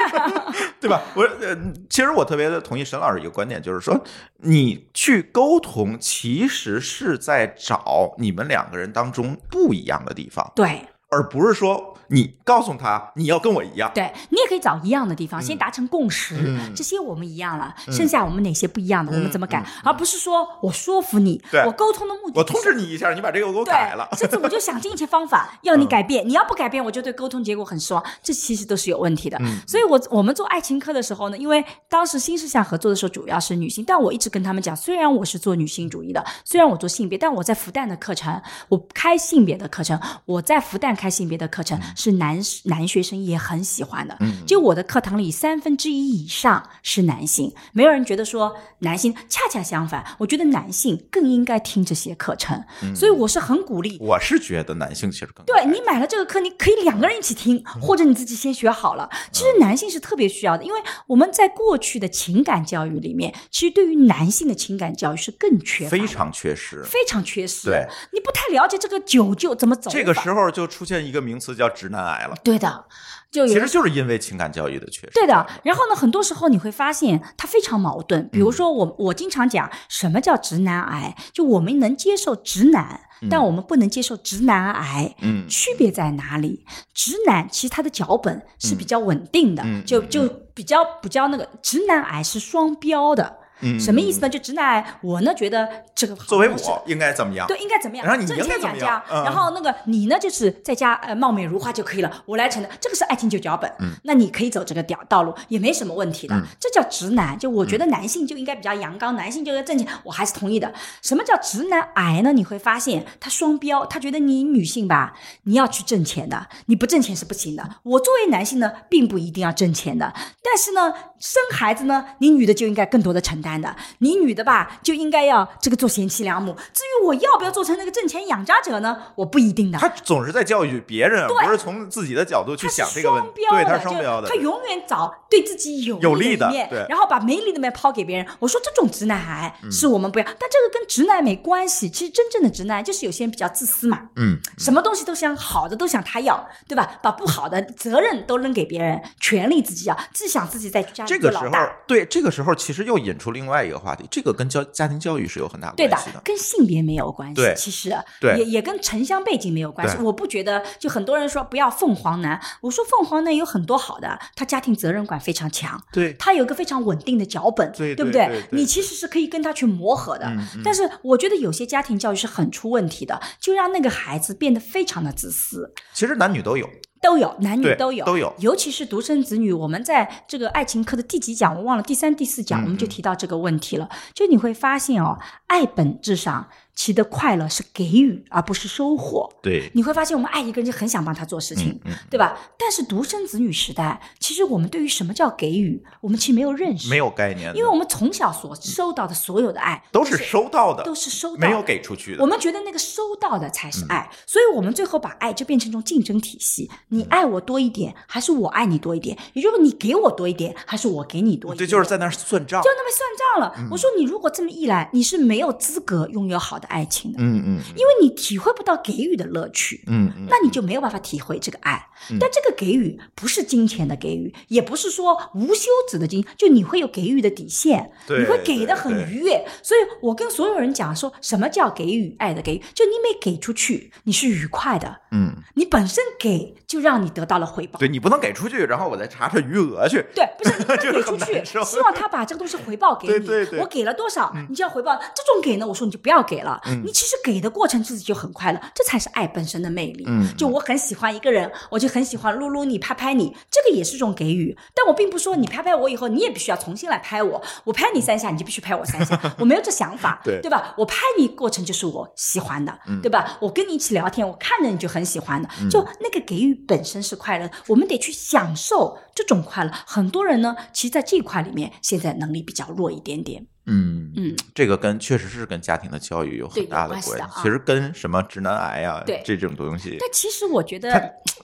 [0.80, 1.02] 对吧？
[1.16, 1.58] 我呃，
[1.90, 4.00] 其实我特别的同意沈老师一个观点，就是说
[4.38, 11.95] 你去沟通，其实是在找你们两个人当中不一样的地方，对，而不是说。
[12.10, 16.36] 你告诉他你要跟我一样，对你也可以找一样的地方，先达成共识。
[16.76, 19.64] 这些我们一样了，剩下我们哪些不一样的，我们怎么改？
[19.84, 24.08] 而不是说我说服你，我沟通的目的，我通知你一下，你把这个给我改了。
[24.14, 28.04] 甚至我就想尽一切方法要你改变，你要不改变，我就对沟通结果很失望。
[28.22, 29.40] 这其实都是有问题的。
[29.68, 42.86] 所以，我我们做爱情课的时候呢，因为当时新世相合作的时候主要是女性，但我一直跟他们讲，虽然我是做女性主义的，虽然我做性别，但我在复旦的课程，我开性别的课程，我在复旦开性别的课程是男男。
[42.86, 44.16] 学生也很喜欢的，
[44.46, 52.64] 就我的课堂里三分之一以上是男性，没有人觉得说男性，恰恰相反，我觉得男性更应该听这些课程，
[52.96, 53.98] 所以我是很鼓励。
[54.00, 59.10] 我是觉得男性其实更对你买了这个课，你可以两个人一起听，或者你自己先学好了。
[59.32, 67.66] 其实男性是特别需要的，因为我们在过去的情感教育里面，其实对于男性的情感教育是更缺乏，非常缺失，非常缺失。
[67.66, 72.36] 对，你不太了解这个九九怎么走，这个时候就出现一个名词叫直男癌了。
[72.44, 72.86] 对的。
[73.32, 75.12] 就其实就是因为情感教育的缺失。
[75.14, 78.30] 对的，然后呢，很多时候你会发现它非常矛盾。
[78.30, 85.14] 比如说，我我经常讲什么叫直男癌，就我们能接受直男，但我们不能接受直男癌。
[85.22, 86.66] 嗯，区别在哪里？
[86.94, 93.36] 直男其实他的脚本是比较稳定的，就就比较比较那个直男癌是双标的。
[93.62, 94.30] 嗯什么意思呢？
[94.30, 97.48] 就直男癌，我呢觉得这个作为我应该怎么样？
[97.48, 98.06] 对，应该怎么样？
[98.06, 103.72] 然后你挣应该怎么钱养家，样嗯然后那个你呢，就是在家呃貌美如花就可以了，我来承担，这个是爱情九脚本。
[103.80, 106.40] 嗯，那你可以走这个屌道路，也没什么问题的。
[106.60, 110.74] 这叫直男，就我觉得男性就应该比较阳刚，男性就要挣钱，我还是同意的。
[111.02, 112.34] 什么叫直男癌呢？
[112.34, 117.64] 你会发现他双标，他觉得你女性吧，你要去挣钱的，你不挣钱是不行的。
[117.84, 126.54] 我作为男性呢，并不一定要挣钱的，但是呢，生孩子呢，你女的就应该更多的承担的，你女的吧，就应该要这个做贤妻良母。
[126.74, 129.78] 至于我要不要做成那个挣钱养家者呢，我不一定的。
[129.80, 133.30] 他总是在教育别人，不是从自己的角度去想这个问题。
[133.50, 134.36] 对，他是双标的他。
[134.36, 138.28] 永远找对自己有有利的面对，然后把没利的面抛给别人。
[138.38, 141.90] 我说这种直男是我们不要，但这个跟直男没关系。
[141.90, 147.00] 其实真正的直男就是有些人比较自私嘛，嗯，什么东西都想好的都想他要，对吧？
[147.02, 159.98] 把不好的责任都扔给别人，权利自己要，只想自己在家里这个时候对这个时候其实又引出另外一个话题，这个跟教家庭教育是有很大的关系的。，跟性别没有关系，对其实对也也跟城乡背景没有关系。
[160.02, 170.26] 我不觉得，就很多人说不要凤凰男，我说凤凰男有很多好的，他家庭责任感非常强，对，他有一个非常稳定的脚本，对不对对对你其实是可以跟他去磨合的。
[170.28, 175.74] 嗯嗯但是我觉得有些家庭教育是很出问题的，就让那个孩子变得非常的自私。
[175.94, 176.70] 其实男女都有。
[177.06, 178.34] 都有，男女都有，都有。
[178.40, 183.88] 尤其是独生子女，我们在这个爱情课的第几讲，我忘了，第三、第四讲，嗯我们就提到这个问题了。
[184.16, 189.30] 就你会发现哦，爱本质上其的快乐是给予，而不是收获。
[189.42, 192.38] 对，你会发现，我们爱一个人就很想帮他做事情，嗯嗯对吧？
[192.58, 202.22] 但是独生子女时代，其实我们对于什么叫给予，我们其实没有认识，没有概念，因为我们从小所收到的所有的爱都是收到的，都是收到的，没有给出去的。
[202.22, 206.70] 我们觉得那个收到的才嗯是爱，所以我们最后把爱就变成一种竞争体系。
[206.90, 209.18] 你嗯爱我多一点，还是我爱你多一点？
[209.34, 211.68] 也就是，你给我多一点，还是我给你多一点？
[211.68, 212.70] 这就是在那儿算账就。
[212.76, 213.70] 那么算账了。
[213.72, 219.84] 我说你如果这么一来，你是没有资格拥有好的爱情的，嗯嗯因为你体会不到给予的乐趣。
[219.88, 221.88] 嗯嗯，那你就没有办法体会这个爱，
[222.20, 229.46] 但这个给予不是金钱的给予，也不是说无休止的金，就你会有给予的底线，你会给的很愉悦。
[229.62, 232.62] 所以我跟所有人讲说，什么叫给予爱的给予？
[232.74, 237.80] 就你每给出去，你是愉快的，嗯，你本身给就让你得到了回报。
[237.80, 240.06] 对你不能给出去，然后我再查查余额去。
[240.14, 243.14] 对，不是你不能 给出去希望他把这个东西回报给你。
[243.14, 244.94] 对对对嗯我给了多少，你就要回报。
[244.96, 246.62] 这种给呢，我说你就不要给了。
[246.84, 250.04] 你其实给的过程自己就很快乐，这才是爱本身的魅力。
[250.08, 254.56] 嗯就我很喜欢一个人，我就很喜欢撸撸你、拍拍你，这个也是一种给予。
[254.74, 257.42] 但我并不说你拍拍我以后，你也必须要重新来拍我。
[257.64, 260.74] 我拍你三下，你就必须拍我三下， 我没有这想法，对对吧？
[260.78, 263.38] 我拍你过程就是我喜欢的，嗯对吧？
[263.40, 269.72] 我跟你一起聊天，我看着你就很喜欢的，就那个给予本身是快乐，我们得去享受这种快乐。
[269.86, 273.48] 很多人呢，其实在这一块里面，现在能力比较弱一点点。
[273.68, 277.12] 嗯嗯，这个跟确实是跟家庭的教育有很大的关系
[277.42, 280.92] 其实跟什么直男癌啊对这种东西，但其实我觉得，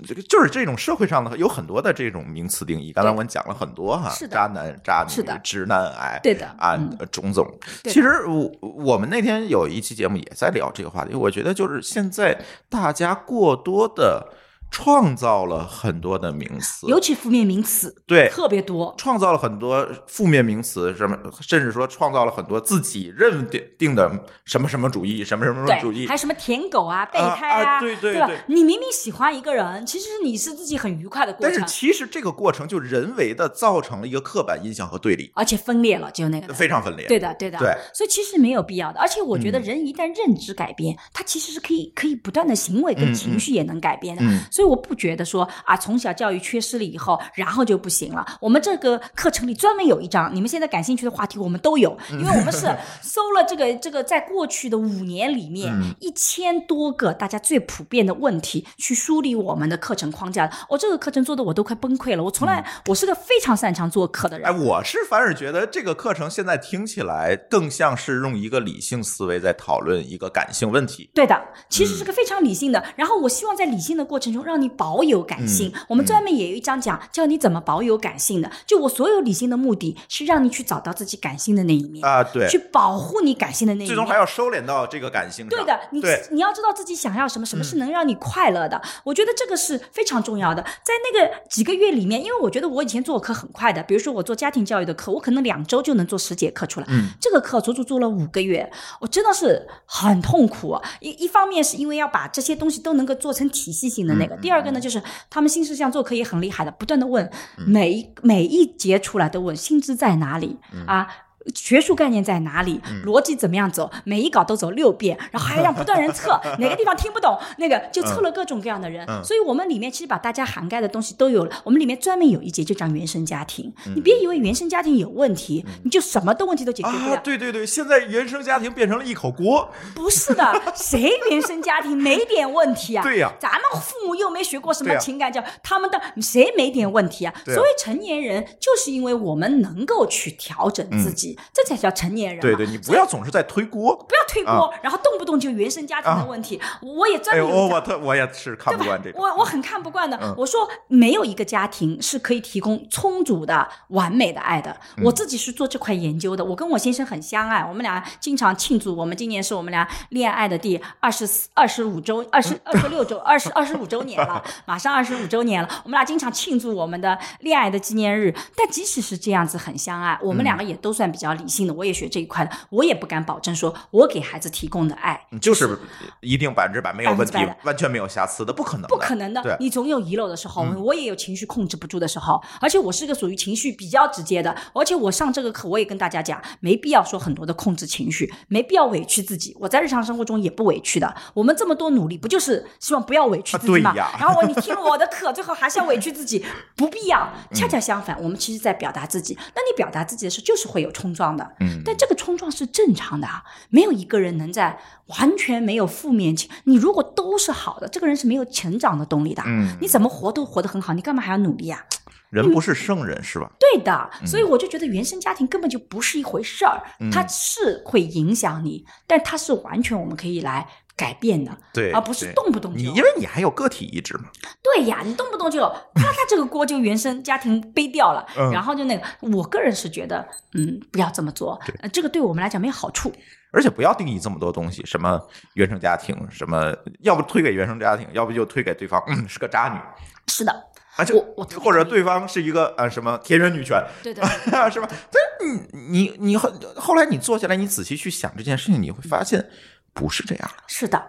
[0.07, 2.91] 这个就是这种社会上的有很多的这种名词定义。
[2.91, 7.47] 刚才我们讲了很多哈，是的渣男、渣女直男癌，对的啊嗯，种种。
[7.84, 14.28] 其实我我们那天有一期节目也在聊这个话题，我觉得就是现在大家过多的
[14.72, 18.95] 创造了很多的名词，尤其负面名词对特别多。
[18.97, 24.09] 创造了很多负面名词，什么甚至说创造了很多自己认定定的
[24.45, 26.13] 什么什么主义，什么什么主，义还。
[26.13, 28.38] 有什么舔狗啊、备胎啊对对吧对？
[28.47, 37.07] 你明明喜欢一个人，其实你是自己很愉快的过程但是，其实这个过程就人为的造成了一个刻板印象和对立，而且分裂了，就那个非常分裂。
[37.07, 38.99] 对的，对的，对，所以其实没有必要的。
[38.99, 44.24] 而且我觉得嗯人一旦认知改变，他其实是可以可以不断的行为跟情绪也能改变的。
[44.24, 48.26] 嗯所以我不觉得说啊，从小教育缺失了以后，然后就不行了。
[48.39, 52.68] 我们这个课程里专门有一章，你们现在感兴趣的话题我们都有，因为我们是
[53.01, 60.53] 搜了这个这个在过去的五年里面嗯一千多个大家最普遍的问题，去梳理我们的课程框架的。
[60.70, 62.24] 我、这个课程做的我都快崩溃了。
[62.24, 64.51] 我从来、我是个非常擅长做课的人哎，。
[64.51, 71.09] 我是反而觉得这个课程现在听起来更像是用一个理性思维在讨论一个感性问题。
[71.14, 71.39] 对的，
[71.70, 72.84] 其实是个非常理性的。
[72.95, 75.72] 然后我希望在理性的过程中让你保有感性。
[75.88, 78.52] 我们专门也有一章讲教你怎么保有感性的。
[78.66, 83.88] 就我所有理性的目的是让你去找到自己感性的那一面，啊，对，去保护你感性的那一面。
[83.88, 85.49] 最终还要收敛到这个感性上。
[85.49, 86.02] 对的，你
[86.36, 88.82] 你要知道自己想要什么，什么嗯是能让你快乐的。
[89.04, 90.62] 我觉得这个是非常重要的。
[90.64, 96.86] 在那个几个月里面，因为我觉得我以前做课很快的，比如说我做家庭教育的课，我可能两周就能做十节课出来。
[96.89, 100.82] 嗯，这个课足足做了五个月，我真的是很痛苦、啊。
[100.99, 107.23] 一一方面是因为要把这些东西都能够做成体系性的那个，嗯第二个呢就是他们新事项做可以很厉害的，不断的问
[107.57, 111.07] 嗯每一每一节出来的问薪资在哪里、嗯啊。
[111.55, 119.05] 学术概念在哪里，逻辑怎么样走，每一稿都走六遍，然后还让不断人测， 哪个地方听不懂，那个就测了各种各样的人。
[119.07, 121.51] 嗯所以我们里面其实把大家涵盖的东西都有了。
[121.63, 127.13] 我们里面专门有一节就讲原生家庭，你别以为原生家庭有问题，你就什么的问题都解决不了。
[127.13, 129.69] 啊，对对对，现在原生家庭变成了一口锅。
[129.93, 133.03] 不是的，谁原生家庭没点问题啊？
[133.03, 137.33] 对呀咱们父母又没学过什么情感教育，他们的谁没点问题啊？
[137.35, 142.41] 啊所谓成年人，就是因为我们能够去调整自己，这才叫成年人嘛。
[142.41, 143.95] 嗯对对，你不要总是在推锅。
[143.95, 146.59] 不要推锅，然后动不动就原生家庭的问题。
[146.82, 149.19] 我也专门我我特我也是看不惯这个。
[149.19, 150.17] 我我很看不惯的。
[150.21, 154.75] 嗯我说没有一个家庭是可以提供充足的、完美的爱的。
[154.97, 158.95] 嗯我自己是做这块研究的，我跟我先生很相爱，我们俩经常庆祝。
[158.95, 165.69] 我们今年是我们俩恋爱的第二十四、二十五周、二十二十六周、二十二十五周年了，马上二十五周年了。
[165.84, 168.34] 我们俩经常庆祝我们的恋爱的纪念日。
[168.55, 171.74] 但即使是这样子很相爱，我们两个也都算比较理性的。
[171.74, 175.80] 我也学这一块的，我也不敢保证说我给孩子提供的爱就是
[176.19, 191.15] 一定百分之百没有问题完全没有瑕疵的，不可能的，不可能的，，你总有遗漏的时候，嗯我也有情绪控制不住的时候，而且我是个属于情绪比较直接的，而且我上这个课我也跟大家讲，没必要说很多的控制情绪，没必要委屈自己，我在日常生活中也不委屈的。
[191.34, 193.93] 我们这么多努力，不就是希望不要委屈自己吗？
[193.95, 196.43] 然后我你听了我的课，最后还是要委屈自己，
[196.76, 197.32] 不必要。
[197.51, 199.38] 嗯恰恰相反，我们其实在表达自己。
[199.53, 201.51] 那你表达自己的时候，就是会有冲撞的。
[201.59, 204.80] 嗯但这个冲撞是正常的啊，没有一个人能在
[205.20, 206.49] 完全没有负面情。
[206.66, 209.43] 你如果都是好的，这个人是没有成长的动力的。
[209.45, 211.84] 嗯你怎么活都活得很好，你干嘛还要努力啊？
[212.30, 213.51] 人不是圣人是吧？
[213.59, 216.82] 对的，嗯所以我就觉得原生家庭根本就不是一回事儿，
[217.12, 220.66] 它是会影响你，但它是完全我们可以来
[221.02, 224.26] 改变的，对，而不是动不动就你，因为你还有个体意志嘛。
[224.62, 225.60] 对呀，你动不动就
[225.95, 229.04] 啪嗒这个锅就原生家庭背掉了，嗯然后就那个，
[229.36, 230.24] 我个人是觉得，
[230.54, 233.12] 嗯，不要这么做，呃这个对我们来讲没有好处。
[233.54, 235.20] 而且不要定义这么多东西，什么
[235.56, 239.80] 原生家庭，什么要不推给原生家庭，要不就推给对方，嗯，是个渣女，
[240.28, 240.54] 是的，
[240.95, 244.24] 啊，就我我或者对方是一个呃什么田园女权，对的，
[244.72, 244.88] 是吧？
[245.12, 249.45] 但你你你后后来你坐下来，你仔细去想这件事情，你会发现
[249.93, 251.01] 不是这样的，是的，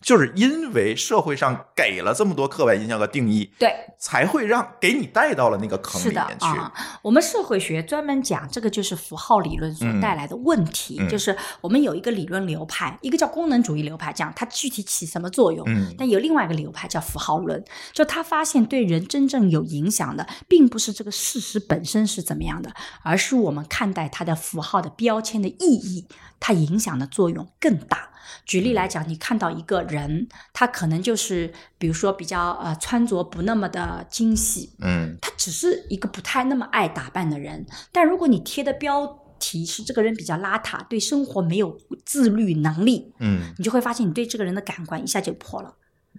[0.00, 3.74] 就是因为社会上给了这么多刻板印象和定义，对。
[4.02, 6.46] 才会让给你带到了那个坑是的里面去。
[6.46, 6.72] 啊，
[7.02, 15.62] 我们社会学专门讲这个就是符号理论所带来的问题，嗯就是我们有一个理论流派，一个叫功能主义流派，讲它具体起什么作用。
[15.68, 17.62] 嗯但有另外一个流派叫符号论，
[17.92, 22.72] 就他发现对人真正有影响的，并不是这个事实本身是怎么样的，
[23.02, 26.06] 而是我们看待它的符号的标签的意义，
[26.40, 28.08] 它影响的作用更大。
[28.46, 39.06] 举例来讲，你看到一个人，他可能就是比如说比较呃穿着不那么的精细，嗯他只是一个不太那么爱打扮的人，但如果你贴的标
[39.38, 45.74] 题是这个人比较邋遢，对生活没有自律能力，嗯你就会发现你对这个人的感官一下就破了。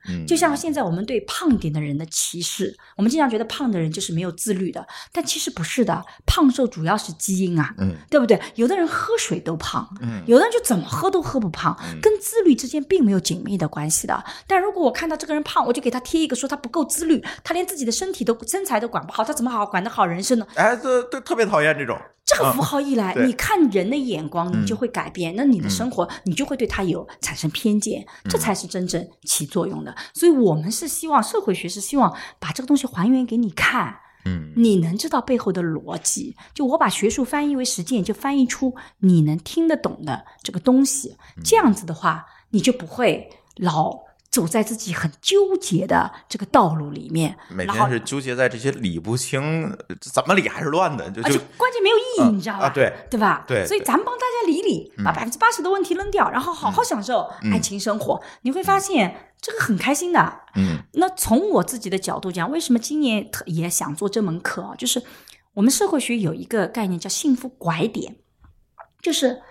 [0.07, 8.39] 嗯，就像现在我们对胖点的人的歧视，我们经常觉得胖的人就是没有自律的，但其实不是的，胖瘦主要是基因啊，嗯对不对？
[8.55, 14.23] 有的人喝水都胖，嗯有的人就怎么喝都喝不胖，跟自律之间并没有紧密的关系的。
[14.47, 20.47] 但如果我看到这个人胖，我就给他贴一个说他不够自律，他连自己的身体都身材都管不好，他怎么好好管得好人生呢？
[20.55, 21.97] 哎，这都特别讨厌这种。
[22.23, 29.90] 这个符号一来，对你看人的眼光，你就会改变，那你的嗯生活，你就会对他有产生偏见，这才是真正起作用的。
[30.13, 36.35] 所以，我们是希望社会学是希望把这个东西还原给你看，嗯你能知道背后的逻辑。
[36.53, 41.17] 就我把学术翻译为实践，就翻译出你能听得懂的这个东西。
[41.43, 43.99] 这样子的话，你就不会老
[44.31, 52.65] 走在自己很纠结的这个道路里面，每天是纠结在这些理不清，呃怎么理还是乱的，就就关键没有意义，嗯你知道吧？
[52.65, 53.43] 啊对对吧？
[53.45, 60.41] 对对所以咱们帮大家理理，把百分之八十的问题扔掉，然后好好享受嗯爱情生活，你会发现这个很开心的。
[60.55, 64.73] 嗯那从我自己的角度讲，为什么今年特也想做这门课啊？
[64.77, 65.03] 就是
[65.55, 68.15] 我们社会学有一个概念叫幸福拐点，
[69.01, 69.41] 就是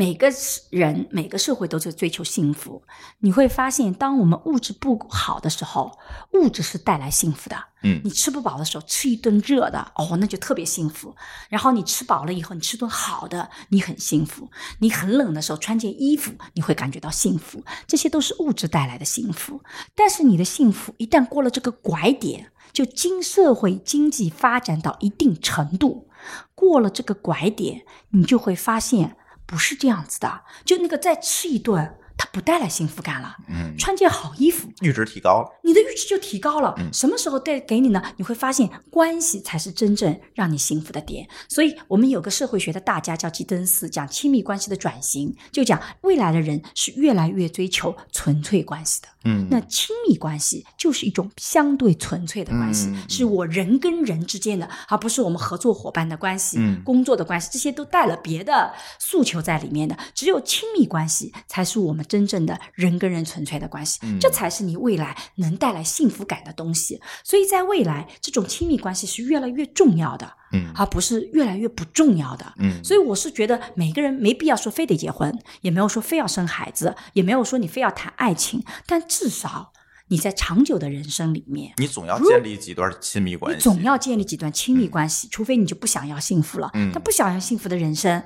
[0.00, 0.32] 每个
[0.70, 2.82] 人、每个社会都在追求幸福。
[3.18, 5.98] 你会发现，当我们物质不好的时候，
[6.32, 7.56] 物质是带来幸福的。
[7.82, 11.14] 嗯你吃不饱的时候吃一顿热的，哦，那就特别幸福。
[11.50, 14.48] 然后你吃饱了以后，你吃顿好的，你很幸福。
[14.78, 17.62] 你很冷的时候穿件衣服，你会感觉到幸福。
[17.86, 19.60] 这些都是物质带来的幸福。
[19.94, 26.08] 但是你的幸福一旦过了这个拐点，就经社会经济发展到一定程度，
[26.54, 29.18] 过了这个拐点，你就会发现
[29.50, 30.42] 不是这样子的。
[30.64, 33.36] 就那个再吃一顿，它不带来幸福感了。
[33.48, 35.60] 嗯穿件好衣服，阈值提高了。
[35.64, 36.74] 你的阈值就提高了。
[36.78, 38.00] 嗯什么时候带给你呢？
[38.16, 41.28] 你会发现关系才是真正让你幸福的点。
[41.48, 49.08] 所以我们有个社会学的大家叫基登斯，讲亲密关系的转型，就讲未来的人是越来越追求纯粹关系的。
[49.24, 59.96] 嗯，那亲密关系就是一种相对纯粹的关系，嗯是我人跟人之间的，而不是我们合作伙伴的关系、嗯工作的关系，这些都带了别的诉求在里面的。
[60.14, 67.00] 只有亲密关系才是我们真正的人跟人纯粹的关系，嗯这才是你未来能带来幸福感的东西。
[67.22, 72.52] 所以在未来，这种亲密关系是越来越重要的，嗯而不是越来越不重要的。
[72.58, 79.72] 嗯，所以我是觉得每个人没必要说非得结婚，也没有说非要生孩子，也没有说你非要谈爱情，但至少
[80.08, 86.70] 你在长久的人生里面，你总要建立几段亲密关系，你总要建立几段亲密关系，除非你就不想要幸福了。
[86.74, 88.22] 嗯但不想要幸福的人生，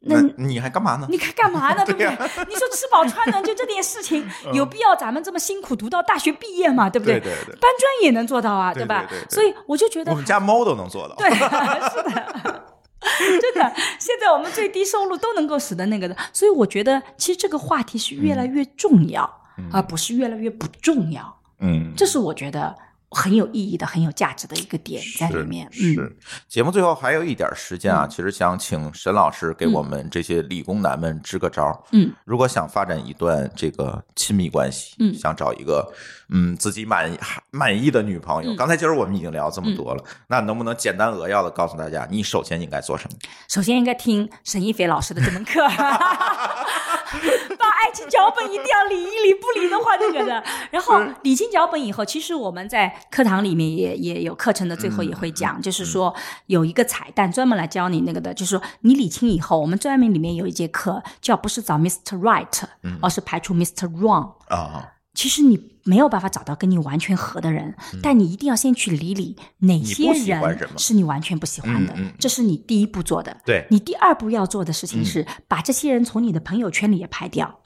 [0.00, 1.06] 那那你还干嘛呢？
[1.10, 1.82] 你还干嘛呢？
[1.86, 2.08] 对不对？
[2.48, 6.88] 你说吃饱穿暖就这点事情，有必要咱们这么辛苦读到大学毕业吗？
[6.90, 11.14] 对不对对对搬砖也能做到啊，对吧对对对所以我就觉得我们家猫都能做到。
[11.16, 12.64] 对， 是的。
[13.40, 19.28] 真的，现在我们最低收入都能够使得那个的，所以我觉得其实这个话题是越来越重要，
[19.72, 21.38] 而不是越来越不重要。
[21.60, 22.74] 嗯，这是我觉得
[23.10, 25.66] 很有意义的、很有价值的一个点在里面。
[25.68, 25.94] 嗯，是。
[25.94, 26.16] 是，
[26.48, 31.78] 节目最后还有一点时间啊，其实想请沈老师给我们这些理工男们支个招儿。
[31.92, 35.14] 嗯，如果想发展一段这个亲密关系，嗯。
[35.14, 35.92] 想找一个
[36.28, 37.18] 嗯自己满意
[37.50, 38.56] 满意的女朋友，嗯。
[38.56, 43.18] 刚才其实我们已经聊这么多了，那能不能简单扼要的告诉大家，你首先应该做什么？
[43.48, 45.66] 首先应该听沈一飞老师的这门课，
[47.58, 50.42] 把爱情脚本一定要理一理，不理的话就觉得。
[50.70, 56.14] 然后理清脚本以后，其实我们在课堂里面也也有课程的最后也会讲，就是说
[56.46, 62.18] 有一个彩蛋专门来教你那个的，就是说你理清以后，我们专门里面有一节课叫不是找 Mr.
[62.18, 62.62] Right，、
[63.00, 63.88] 而是排除 Mr.
[63.98, 64.32] Wrong。
[64.48, 73.36] 啊，其实你没有办法找到跟你完全合的人，但你一定要先去理理哪些人是你完全不喜欢的，嗯嗯这是你第一步做的。
[73.44, 77.58] 对你第二步要做的事情是、把这些人从你的朋友圈里也排掉。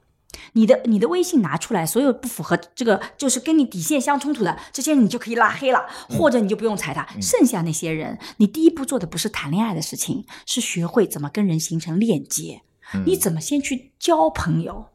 [0.54, 7.06] 你的你的微信拿出来，所有不符合这个就是跟你底线相冲突的这些人，你就可以拉黑了，或者你就不用睬他。
[7.20, 12.62] 剩下那些人，你第一步做的不是谈恋爱的事情，是学会怎么跟人形成链接。
[13.04, 14.86] 你怎么先去交朋友？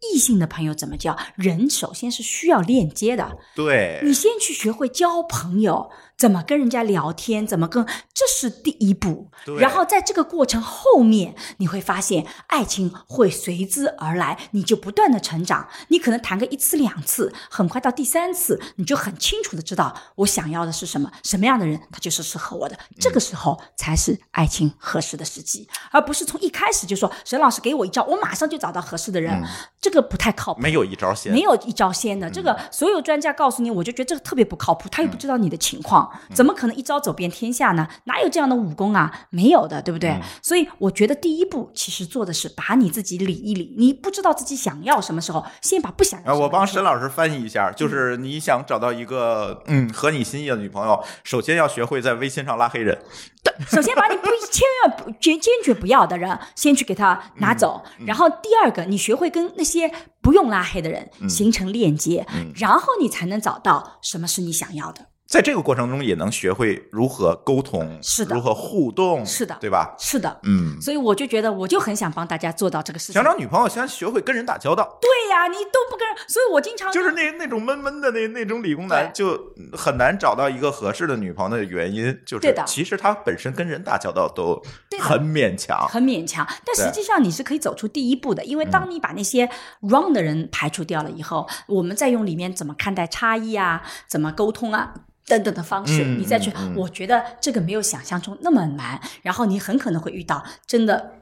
[0.00, 1.16] 异性的朋友怎么交？
[1.34, 9.30] 人首先是需要链接的，对，你先去学会交朋友，怎么跟人家聊天，怎么跟，这是第一步。
[9.46, 9.56] 对。
[9.60, 15.68] 然后在这个过程后面，你会发现爱情会随之而来，你就不断的成长。
[15.88, 22.76] 你可能谈个一次两次，很快到第三次，你就很清楚的知道我想要的是什么，什么样的人他就是适合我的。
[22.98, 29.40] 这个时候才是爱情合适的时机，而不是从一开始就说沈老师给我一招，我马上就找到合适的人，
[29.80, 30.60] 这个不太靠谱。
[30.60, 37.88] 没有一招鲜，没有一招鲜的，这个所有专家告诉你，我就觉得这个特别不靠谱，他又不知道你的情况，怎么可能一招走遍天下呢？
[38.04, 39.26] 哪有这样的武功啊？
[39.30, 40.18] 没有的，对不对？
[40.42, 52.98] 所以我觉得第一步其实做的是把你自己理一理，你不知道自己想要什么时候，先把不想要啊，我帮沈老师翻译一下，就是你想找到一个嗯合你心意的女朋友，首先要学会在微信上拉黑人。
[53.42, 57.82] 对首先把你不千万不坚坚决不要的人，先去给他拿走。
[58.06, 59.90] 然后第二个，你学会跟那些
[60.20, 65.07] 不用拉黑的人形成链接，然后你才能找到什么是你想要的。
[65.28, 68.34] 在这个过程中，也能学会如何沟通，是的。
[68.34, 69.54] 如何互动，是的。
[69.60, 69.94] 对吧？
[69.98, 73.12] 是的，嗯，所以我就觉得，我就很想帮大家做到这个事情。
[73.12, 73.22] 想。
[73.22, 84.58] 找女朋友，先学会跟人打交道，对呀、你都不跟，所以我经常就是那那种闷闷的那那种理工男，就很难找到一个合适的女朋友的原因，就是其实他本身跟人打交道都
[84.98, 85.86] 很勉强。
[85.88, 89.46] 很勉强，但实际上你是可以走出第一步的，因为当你把那些
[89.82, 94.94] wrong 的人排除掉了以后，我们再用里面怎么看待差异啊，怎么沟通啊。
[95.28, 99.00] 等等的方式，嗯你再去，我觉得这个没有想象中那么难。
[99.22, 101.12] 然后你很可能会遇到真的，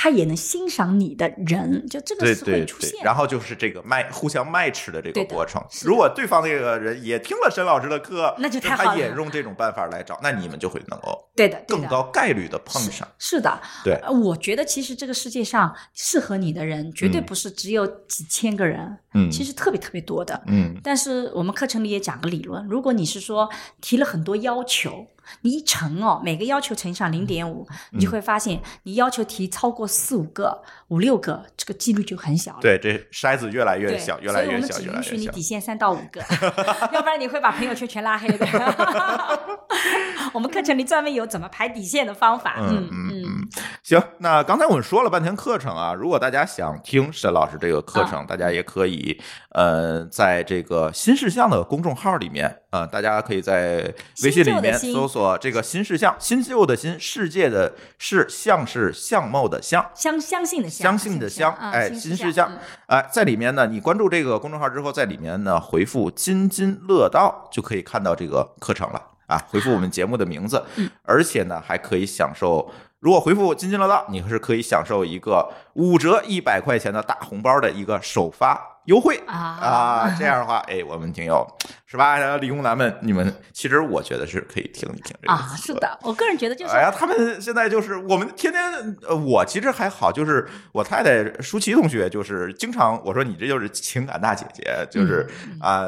[0.00, 2.98] 他也能欣赏你的人，就这个是对对对会出现，的。
[3.04, 5.60] 然后就是这个卖互相 match 的这个过程。
[5.82, 8.90] 如果对方那个人也听了沈老师的课，那就太好了。
[8.90, 13.08] 他也用这种办法来找，那你们就会能够对的，更高概率的碰上。
[13.18, 13.94] 是的，对。
[14.04, 19.28] 呃我觉得其实这个世界上适合你的人，绝对嗯不是只有几千个人，嗯。
[19.28, 20.40] 其实特别特别多的。
[20.46, 20.76] 嗯。
[20.84, 25.08] 但是我们课程里也讲个理论，如果你是说提了很多要求，
[25.40, 32.58] 你一乘哦，每个要求乘上零点五，你就会发现你要求提超过四五个、五六个，这个几率就很小了。
[32.60, 35.42] 对，这筛子越来越，小，越来越小，越来越小我们只允许你底。
[35.48, 36.20] 线三到五个
[36.92, 38.46] 要不然你会把朋友圈全拉黑的。
[40.34, 42.56] 我们课程里专门有怎么排底线的方法。
[42.58, 43.48] 嗯嗯嗯嗯，
[43.82, 49.18] 行，那刚才我们说了半天课程啊，如果大家想听沈老师这个课程，大家也可以
[49.52, 59.84] 呃，在这个新事项的公众号里面啊、呃大家可以在微信里面搜索这个新事项，新旧的新，世界的世，相是相貌的相。
[59.94, 69.40] 相相信的相相信的相，啊哎，新新事项嗯，哎，在里面呢，你关注这个公众号之后，在里面呢回复“津津乐道”就可以看到这个课程了啊。
[69.48, 80.16] 回复我们节目的名字，嗯而且呢还可以享受，如果回复“津津乐道”，你是可以享受一个五折一百块钱的大红包的一个首发优惠啊啊。
[80.18, 81.46] 这样的话，哎，我们听友
[81.90, 82.18] 是吧？
[82.18, 88.62] 然后理工男们，你们其实我觉得是可以听一听这个啊，是的，我个人觉得就是哎呀，他们现在就是我们天天，
[89.08, 95.26] 呃，我其实还好，就是我太太舒淇同学，就是经常我说你这就是情感大姐姐，就是
[95.62, 95.86] 啊、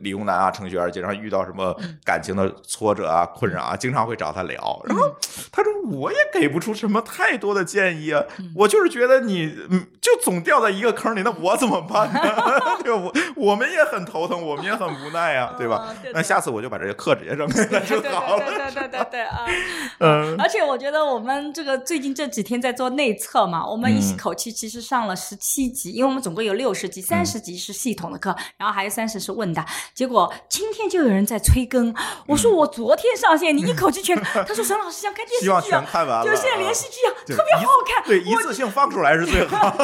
[0.00, 4.82] 理工男啊，程序员经常遇到什么感情的挫折啊、困扰啊，经常会找他聊。
[4.84, 5.14] 然后
[5.52, 8.20] 他说我也给不出什么太多的建议啊，
[8.56, 12.20] 我就是觉得你嗯，就总掉在一个坑里，那我怎么办呢？
[12.82, 12.92] 对？
[12.92, 15.94] 我我们也很头疼，我们也很无奈啊，对吧？
[16.12, 18.44] 那下次我就把这些课直接扔给 他就对好了。
[18.44, 19.46] 对对对对对啊！
[20.00, 20.36] 嗯。
[20.40, 29.64] 而且我觉得我们这个最近这几天在做内测嘛，我们嗯一口气其实上了十七集，因为我们总共有六十集，三嗯十集是系统的课，然后还有三十是问答。
[29.94, 31.94] 结果今天就有人在催更，
[32.26, 38.04] 我说我昨天上线，你一 口气全，他说沈老师想看电视剧啊就现在啊连续剧啊，特别好看。
[38.04, 39.76] 对，一次性放出来是最好。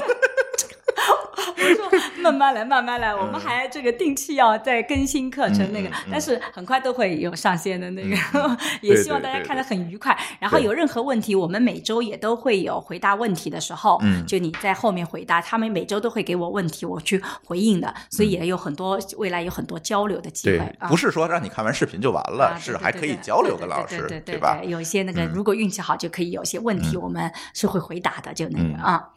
[1.57, 10.17] 我说慢慢来，慢慢来，我们还这个定期要再更新课程那个，但是很快都会有上线的那个，嗯也希望大家看得很愉快。
[10.41, 14.25] 然后有任何问题，我们每周也都会有回答问题的时候，嗯。
[14.27, 20.89] 就你在后面回答，他们每周都会给我问题，我去回应的，所以嗯也有很多未来有很多交流的机会，啊。
[20.89, 24.61] 不是说让你看完视频就完了，啊是还可以交流对跟老师对吧？
[24.65, 25.33] 有一些那个，嗯。
[25.35, 28.73] 如果运气好，就可以有些问题，我们是会回答的，就那嗯。
[28.73, 29.09] 个啊。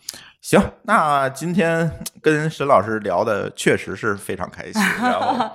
[0.47, 1.89] 行，那今天
[2.22, 5.49] 跟沈老师聊的确实是非常开心， 然后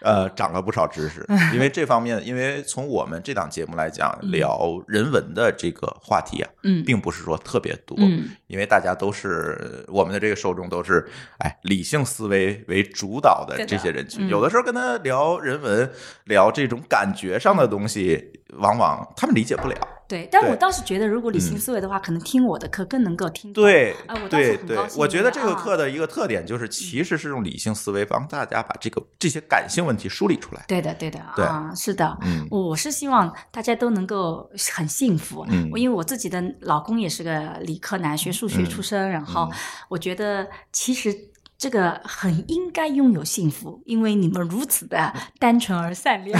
[0.00, 1.24] 呃长了不少知识，
[1.54, 6.82] 因为这方面，因为从我们这档节目来讲，聊人文的这个话题啊，嗯。
[6.84, 8.30] 并不是说特别多，嗯。
[8.48, 11.08] 因为大家都是我们的这个受众都是
[11.38, 13.64] 哎理性思维为主导的。
[13.64, 14.28] 这些人群，嗯。
[14.28, 15.88] 有的时候跟他聊人文，
[16.24, 19.76] 聊这种感觉上的东西，往往他们理解不了。
[20.12, 23.64] 对，但对我倒是觉得，如果理性嗯思维的话，可能听我的课更能够听懂。
[23.64, 23.96] 对
[24.28, 30.62] 对对我觉得这个课的一个特点就是，其实是用理性思维帮大家把这个这些感性问题梳理出来。
[30.68, 32.18] 对的，对的对啊，是的。
[32.20, 39.56] 嗯我是希望大家都能够很幸福，嗯我因为我自己的老公也是个理科男，学数学嗯出身，然后嗯
[39.88, 41.16] 我觉得其实
[41.62, 46.36] 这个很应该拥有幸福，因为你们如此的单纯而善良。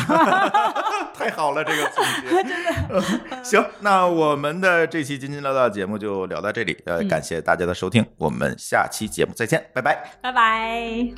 [1.15, 3.45] 太好了，这个总结 真的。
[3.45, 9.97] 行，那我们的这期津津乐道节目就聊到这里，呃，嗯感谢大家的收听，我们下期节目再见，拜拜。
[10.21, 11.09] 拜拜。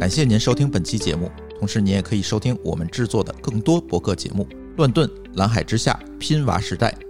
[0.00, 1.30] 感谢您收听本期节目，
[1.60, 4.44] 同时您也可以收听我们制作的更多博客节目：
[4.78, 6.92] 乱炖、蓝海之下、拼娃时代、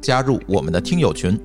[0.00, 1.38] 加入我们的听友群。